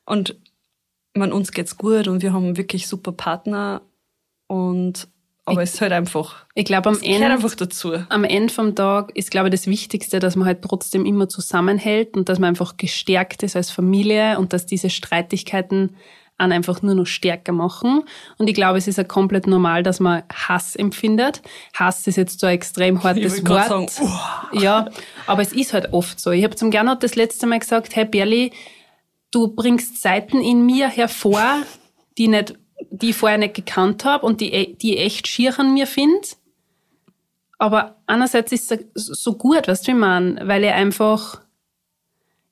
Und 0.05 0.37
ich 1.15 1.19
meine, 1.19 1.35
uns 1.35 1.53
geht's 1.53 1.77
gut 1.77 2.09
und 2.09 2.23
wir 2.23 2.33
haben 2.33 2.57
wirklich 2.57 2.87
super 2.87 3.13
Partner. 3.13 3.83
Und 4.47 5.09
aber 5.45 5.63
es 5.63 5.75
ist 5.75 5.81
halt 5.81 5.93
einfach, 5.93 6.47
Ich 6.55 6.65
glaube, 6.65 6.89
am 6.89 6.95
es 6.95 7.01
gehört 7.01 7.21
Ende 7.21 7.35
einfach 7.35 7.55
dazu. 7.57 7.95
am 8.09 8.25
Ende 8.25 8.53
vom 8.53 8.77
Tag 8.77 9.11
ist, 9.17 9.31
glaube 9.31 9.49
ich, 9.49 9.53
das 9.53 9.67
Wichtigste, 9.67 10.21
dass 10.21 10.37
man 10.37 10.47
halt 10.47 10.63
trotzdem 10.63 11.05
immer 11.05 11.29
zusammenhält 11.29 12.17
und 12.17 12.29
dass 12.29 12.39
man 12.39 12.49
einfach 12.49 12.77
gestärkt 12.77 13.43
ist 13.43 13.57
als 13.57 13.71
Familie 13.71 14.39
und 14.39 14.53
dass 14.53 14.67
diese 14.67 14.89
Streitigkeiten 14.89 15.97
einen 16.39 16.53
einfach 16.53 16.83
nur 16.83 16.95
noch 16.95 17.07
stärker 17.07 17.53
machen. 17.53 18.03
Und 18.39 18.49
ich 18.49 18.55
glaube, 18.55 18.79
es 18.79 18.89
ist 18.89 18.99
ja 18.99 19.05
komplett 19.05 19.47
normal, 19.47 19.83
dass 19.83 20.01
man 20.01 20.23
Hass 20.33 20.75
empfindet. 20.75 21.43
Hass 21.75 22.07
ist 22.07 22.17
jetzt 22.17 22.41
so 22.41 22.47
ein 22.47 22.55
extrem 22.55 23.03
hartes 23.03 23.39
Ich 23.39 23.49
Wort. 23.49 23.91
sagen, 23.91 24.11
Ja, 24.53 24.89
aber 25.27 25.43
es 25.43 25.53
ist 25.53 25.73
halt 25.73 25.93
oft 25.93 26.19
so. 26.19 26.31
Ich 26.31 26.43
habe 26.45 26.57
zum 26.57 26.71
Gernot 26.71 27.03
das 27.03 27.15
letzte 27.15 27.47
Mal 27.47 27.61
gesagt, 27.61 27.95
hey 27.95 28.05
Berli, 28.05 28.53
du 29.31 29.49
bringst 29.49 30.03
Seiten 30.03 30.41
in 30.41 30.67
mir 30.67 30.89
hervor, 30.89 31.63
die 32.19 32.29
nicht, 32.29 32.55
die 32.91 33.11
ich 33.11 33.17
vorher 33.17 33.39
nicht 33.39 33.55
gekannt 33.55 34.05
habe 34.05 34.27
und 34.27 34.41
die, 34.41 34.77
die 34.77 34.95
ich 34.95 35.01
echt 35.01 35.29
schier 35.29 35.59
an 35.61 35.73
mir 35.73 35.87
finde. 35.87 36.27
Aber 37.59 37.97
einerseits 38.09 38.51
ist 38.51 38.73
es 38.73 38.83
so 38.95 39.35
gut, 39.35 39.69
weißt 39.69 39.87
du, 39.87 39.93
ich 39.93 39.97
meine, 39.97 40.41
weil 40.49 40.65
er 40.65 40.75
einfach 40.75 41.41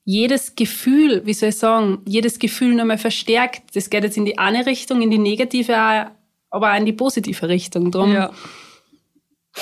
jedes 0.03 0.55
Gefühl, 0.55 1.21
wie 1.25 1.33
soll 1.33 1.49
ich 1.49 1.57
sagen, 1.57 1.99
jedes 2.07 2.39
Gefühl 2.39 2.73
nochmal 2.75 2.97
verstärkt. 2.97 3.75
Das 3.75 3.89
geht 3.89 4.03
jetzt 4.03 4.17
in 4.17 4.25
die 4.25 4.37
eine 4.37 4.65
Richtung, 4.65 5.01
in 5.01 5.11
die 5.11 5.17
negative, 5.17 5.77
aber 6.49 6.71
auch 6.73 6.77
in 6.77 6.85
die 6.85 6.93
positive 6.93 7.47
Richtung. 7.47 7.91
Drum, 7.91 8.13
Ja. 8.13 8.31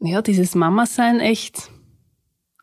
ja 0.00 0.22
dieses 0.22 0.54
Mama-Sein 0.54 1.20
echt, 1.20 1.70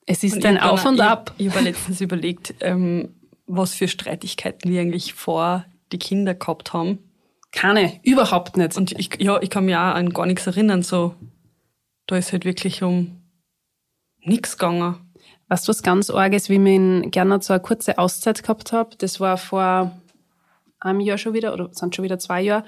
es 0.06 0.24
ist 0.24 0.38
Und 0.38 0.46
ein 0.46 0.60
Auf 0.60 0.84
dann- 0.84 0.96
und 0.96 1.02
Ab. 1.02 1.34
Ich, 1.38 1.48
ich 1.48 1.54
habe 1.54 1.64
letztens 1.64 2.02
überlegt, 2.02 2.54
ähm, 2.60 3.16
was 3.48 3.74
für 3.74 3.88
Streitigkeiten 3.88 4.72
wir 4.72 4.82
eigentlich 4.82 5.14
vor 5.14 5.66
die 5.92 6.00
Kinder 6.00 6.34
gehabt 6.34 6.74
haben. 6.74 7.00
Keine, 7.52 8.00
überhaupt 8.04 8.58
nicht. 8.58 8.76
Und 8.76 8.92
ich, 9.00 9.22
ja, 9.22 9.42
ich 9.42 9.50
kann 9.50 9.66
mich 9.66 9.76
auch 9.76 9.80
an 9.96 10.10
gar 10.10 10.26
nichts 10.26 10.46
erinnern. 10.46 10.84
So, 10.84 11.16
da 12.06 12.18
ist 12.18 12.34
halt 12.34 12.44
wirklich 12.44 12.84
um 12.84 13.22
nichts 14.20 14.58
gegangen. 14.58 15.05
Weißt 15.48 15.68
du, 15.68 15.70
was 15.70 15.84
ganz 15.84 16.10
arg 16.10 16.34
ist, 16.34 16.50
wie 16.50 16.56
ich 16.56 16.76
in 16.76 17.12
Gernot 17.12 17.44
so 17.44 17.54
eine 17.54 17.62
kurze 17.62 17.98
Auszeit 17.98 18.42
gehabt 18.42 18.72
habe? 18.72 18.96
Das 18.98 19.20
war 19.20 19.38
vor 19.38 19.92
einem 20.80 21.00
Jahr 21.00 21.18
schon 21.18 21.34
wieder, 21.34 21.54
oder 21.54 21.70
sind 21.72 21.96
schon 21.96 22.04
wieder 22.04 22.20
zwei 22.20 22.42
Jahre, 22.42 22.66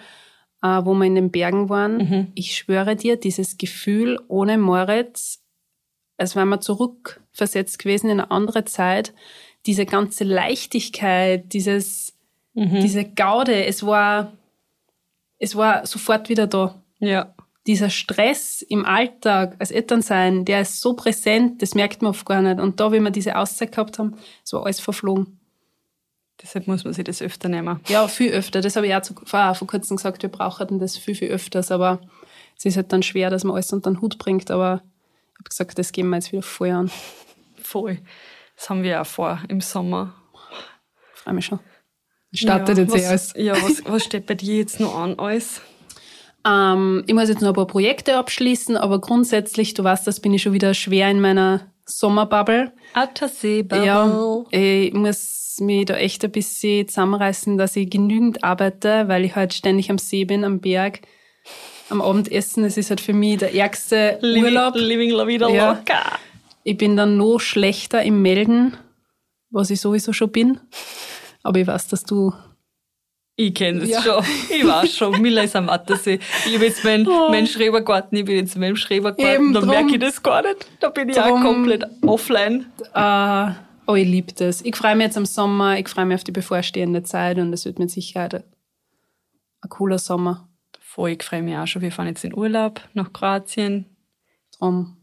äh, 0.62 0.82
wo 0.84 0.94
wir 0.94 1.06
in 1.06 1.16
den 1.16 1.32
Bergen 1.32 1.70
waren. 1.70 2.00
Ich 2.36 2.56
schwöre 2.56 2.96
dir, 2.96 3.16
dieses 3.18 3.58
Gefühl 3.58 4.20
ohne 4.28 4.58
Moritz, 4.58 5.44
als 6.18 6.36
wären 6.36 6.50
wir 6.50 6.62
zurückversetzt 6.62 7.80
gewesen 7.80 8.10
in 8.10 8.20
eine 8.20 8.32
andere 8.32 8.66
Zeit, 8.66 9.14
diese 9.66 9.86
ganze 9.86 10.24
Leichtigkeit, 10.24 11.54
dieses, 11.54 12.16
diese 12.82 13.06
Gaude, 13.06 13.66
es 13.66 13.86
war, 13.86 14.34
es 15.40 15.56
war 15.56 15.86
sofort 15.86 16.30
wieder 16.30 16.48
da 16.48 16.82
Ja. 17.00 17.36
Dieser 17.68 17.90
Stress 17.90 18.62
im 18.62 18.86
Alltag 18.86 19.56
als 19.60 19.72
Elternsein, 19.72 20.46
der 20.46 20.62
ist 20.62 20.80
so 20.80 20.94
präsent, 20.94 21.62
das 21.62 21.76
merkt 21.76 22.02
man 22.02 22.12
oft 22.12 22.26
gar 22.26 22.42
nicht. 22.42 22.60
Und 22.60 22.80
da, 22.80 22.92
wie 22.94 23.00
wir 23.00 23.12
diese 23.12 23.36
Auszeit 23.36 23.74
gehabt 23.74 24.00
haben, 24.00 24.16
ist 24.44 24.54
war 24.54 24.66
alles 24.66 24.80
verflogen. 24.80 25.40
Deshalb 26.42 26.68
muss 26.68 26.84
man 26.84 26.94
sich 26.94 27.04
das 27.04 27.22
öfter 27.22 27.50
nehmen. 27.50 27.80
Ja, 27.88 28.08
viel 28.08 28.32
öfter. 28.32 28.62
Das 28.62 28.76
habe 28.76 28.88
ich 28.88 28.96
auch 28.96 29.02
zu, 29.02 29.16
vor 29.26 29.68
kurzem 29.68 29.98
gesagt, 29.98 30.22
wir 30.22 30.30
brauchen 30.30 30.80
das 30.80 30.96
viel, 30.96 31.16
viel 31.16 31.30
öfters. 31.30 31.72
Aber 31.72 32.00
es 32.58 32.66
ist 32.66 32.78
halt 32.78 32.94
dann 32.94 33.04
schwer, 33.04 33.30
dass 33.30 33.44
man 33.44 33.56
alles 33.56 33.74
unter 33.74 33.92
den 33.92 34.02
Hut 34.02 34.18
bringt. 34.18 34.52
Aber 34.52 34.84
ich 35.32 35.40
habe 35.40 35.50
gesagt, 35.50 35.80
das 35.80 35.92
gehen 35.92 36.10
wir 36.10 36.18
jetzt 36.18 36.32
wieder 36.32 36.44
voll 36.44 36.70
an. 36.70 36.92
Voll. 37.62 38.00
Das 38.56 38.70
haben 38.70 38.84
wir 38.84 39.02
auch 39.02 39.06
vor 39.06 39.42
im 39.50 39.62
Sommer. 39.62 40.14
Freue 41.16 41.34
mich 41.34 41.46
schon. 41.46 41.60
Startet 42.32 42.78
ja, 42.78 42.84
jetzt 42.84 42.94
was, 42.94 43.02
eh 43.02 43.08
alles. 43.08 43.34
Ja, 43.36 43.54
was, 43.54 43.84
was 43.86 44.04
steht 44.04 44.28
bei 44.28 44.36
dir 44.36 44.58
jetzt 44.58 44.80
noch 44.80 44.96
an 44.96 45.18
alles? 45.18 45.62
Ähm, 46.48 47.04
ich 47.08 47.14
muss 47.14 47.30
jetzt 47.30 47.42
noch 47.42 47.50
ein 47.50 47.56
paar 47.56 47.68
Projekte 47.68 48.18
abschließen, 48.18 48.78
aber 48.78 49.00
grundsätzlich, 49.02 49.74
du 49.74 49.84
weißt, 49.84 50.08
das 50.08 50.20
bin 50.20 50.34
ich 50.34 50.42
schon 50.44 50.54
wieder 50.54 50.74
schwer 50.74 51.10
in 51.10 51.20
meiner 51.20 51.62
Sommerbubble. 51.86 52.72
Attersee-Bubble. 52.94 53.86
Ja, 53.86 54.44
ich 54.52 54.94
muss 54.94 55.56
mich 55.60 55.86
da 55.86 55.96
echt 55.96 56.24
ein 56.24 56.32
bisschen 56.32 56.88
zusammenreißen, 56.88 57.58
dass 57.58 57.76
ich 57.76 57.90
genügend 57.90 58.44
arbeite, 58.44 59.08
weil 59.08 59.26
ich 59.26 59.36
halt 59.36 59.54
ständig 59.54 59.90
am 59.90 59.98
See 59.98 60.24
bin, 60.26 60.44
am 60.44 60.60
Berg, 60.60 61.02
am 61.90 62.02
Abendessen. 62.02 62.64
Es 62.64 62.78
ist 62.78 62.90
halt 62.90 63.02
für 63.02 63.14
mich 63.14 63.38
der 63.38 63.54
ärgste 63.56 64.20
Urlaub. 64.22 64.76
Living 64.76 65.12
la 65.12 65.26
vida 65.28 65.50
Ja. 65.50 65.72
loca. 65.72 66.20
Ich 66.64 66.78
bin 66.78 66.98
dann 66.98 67.18
noch 67.18 67.40
schlechter 67.40 68.04
im 68.04 68.22
Melden, 68.22 68.76
was 69.50 69.70
ich 69.70 69.80
sowieso 69.82 70.12
schon 70.14 70.32
bin. 70.32 70.60
Aber 71.44 71.60
ich 71.60 71.68
weiß, 71.68 71.88
dass 71.88 72.04
du 72.04 72.34
Ich 73.40 73.54
kenne 73.54 73.82
das 73.82 73.90
Ja. 73.90 74.02
schon. 74.02 74.24
Ich 74.50 74.66
weiß 74.66 74.96
schon. 74.96 75.22
Miller 75.22 75.44
ist 75.44 75.56
am 75.56 75.70
Attersee. 75.70 76.20
Ich 76.48 76.56
habe 76.56 76.66
jetzt 76.66 76.84
meinen, 76.84 77.06
meinen 77.06 77.46
Schrebergarten, 77.46 78.18
ich 78.18 78.26
bin 78.26 78.36
jetzt 78.38 78.56
in 78.56 78.62
meinem 78.62 78.76
Schrebergarten. 78.76 79.56
Oh. 79.56 79.60
Da 79.62 79.66
merke 79.66 79.94
ich 79.94 80.00
das 80.00 80.22
gar 80.24 80.42
nicht. 80.42 80.68
Da 80.80 80.90
bin 80.90 81.08
ich 81.10 81.16
Drum. 81.16 81.32
auch 81.34 81.42
komplett 81.44 81.86
offline. 82.02 82.66
Äh, 82.96 83.52
oh, 83.86 83.94
ich 83.94 84.08
liebe 84.08 84.34
das. 84.34 84.62
Ich 84.64 84.76
freue 84.76 84.96
mich 84.96 85.06
jetzt 85.06 85.18
am 85.18 85.26
Sommer, 85.28 85.78
ich 85.78 85.88
freue 85.88 86.06
mich 86.06 86.16
auf 86.16 86.24
die 86.24 86.32
bevorstehende 86.32 87.04
Zeit 87.04 87.38
und 87.38 87.54
es 87.54 87.64
wird 87.66 87.78
mit 87.78 87.92
Sicherheit 87.92 88.34
ein, 88.34 88.44
ein 89.62 89.70
cooler 89.70 90.00
Sommer. 90.00 90.50
Voll, 90.80 91.12
ich 91.12 91.22
freue 91.22 91.44
mich 91.44 91.56
auch 91.56 91.68
schon. 91.68 91.84
Wir 91.84 91.92
fahren 91.92 92.08
jetzt 92.08 92.24
in 92.26 92.34
Urlaub 92.36 92.82
nach 92.96 93.14
Kroatien. 93.14 93.86
Drum, 94.58 94.98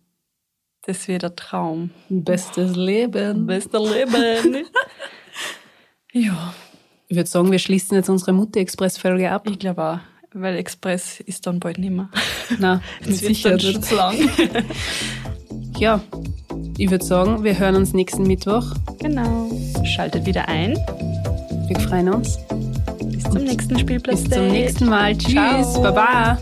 Das 0.83 1.07
wird 1.07 1.23
ein 1.23 1.37
Traum. 1.37 1.90
bestes 2.09 2.75
Leben. 2.75 3.47
Bester 3.47 3.79
Leben. 3.79 4.64
ja, 6.12 6.53
Ich 7.14 7.16
würde 7.16 7.31
sagen, 7.31 7.53
wir 7.53 7.61
schließen 7.61 7.94
jetzt 7.94 8.09
unsere 8.11 8.33
Mutter-Express-Folge 8.33 9.31
ab. 9.31 9.46
ich 9.48 9.61
glaube 9.61 9.85
auch. 9.85 9.98
Weil 10.33 10.57
Express 10.57 11.20
ist 11.20 11.46
dann 11.46 11.61
bald 11.61 11.79
nicht 11.79 11.92
mehr. 11.92 12.09
Na, 12.59 12.81
mit 13.03 13.11
Das 13.11 13.22
wird 13.22 13.37
Sicherheit 13.37 13.62
dann 13.62 13.72
schon 13.72 13.83
zu 13.85 13.94
lang. 13.94 14.16
Ja, 15.79 16.00
ich 16.77 16.90
würde 16.90 17.05
sagen, 17.05 17.44
wir 17.44 17.57
hören 17.57 17.77
uns 17.77 17.92
nächsten 17.92 18.24
Mittwoch. 18.24 18.64
genau. 18.98 19.48
Schaltet 19.85 20.27
wieder 20.27 20.48
ein. 20.48 20.74
Wir 21.68 21.79
freuen 21.79 22.09
uns. 22.12 22.37
Bis 23.05 23.22
zum 23.22 23.44
nächsten 23.44 23.79
Spielplatz. 23.79 24.22
Bis 24.24 24.33
zum 24.33 24.48
nächsten 24.48 24.88
Mal. 24.88 25.16
Tschüss. 25.16 25.35
Ciao. 25.35 25.83
Baba. 25.83 26.38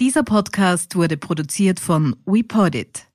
Dieser 0.00 0.22
Podcast 0.22 0.96
wurde 0.96 1.18
produziert 1.18 1.80
von 1.80 2.16
WePodit. 2.24 3.07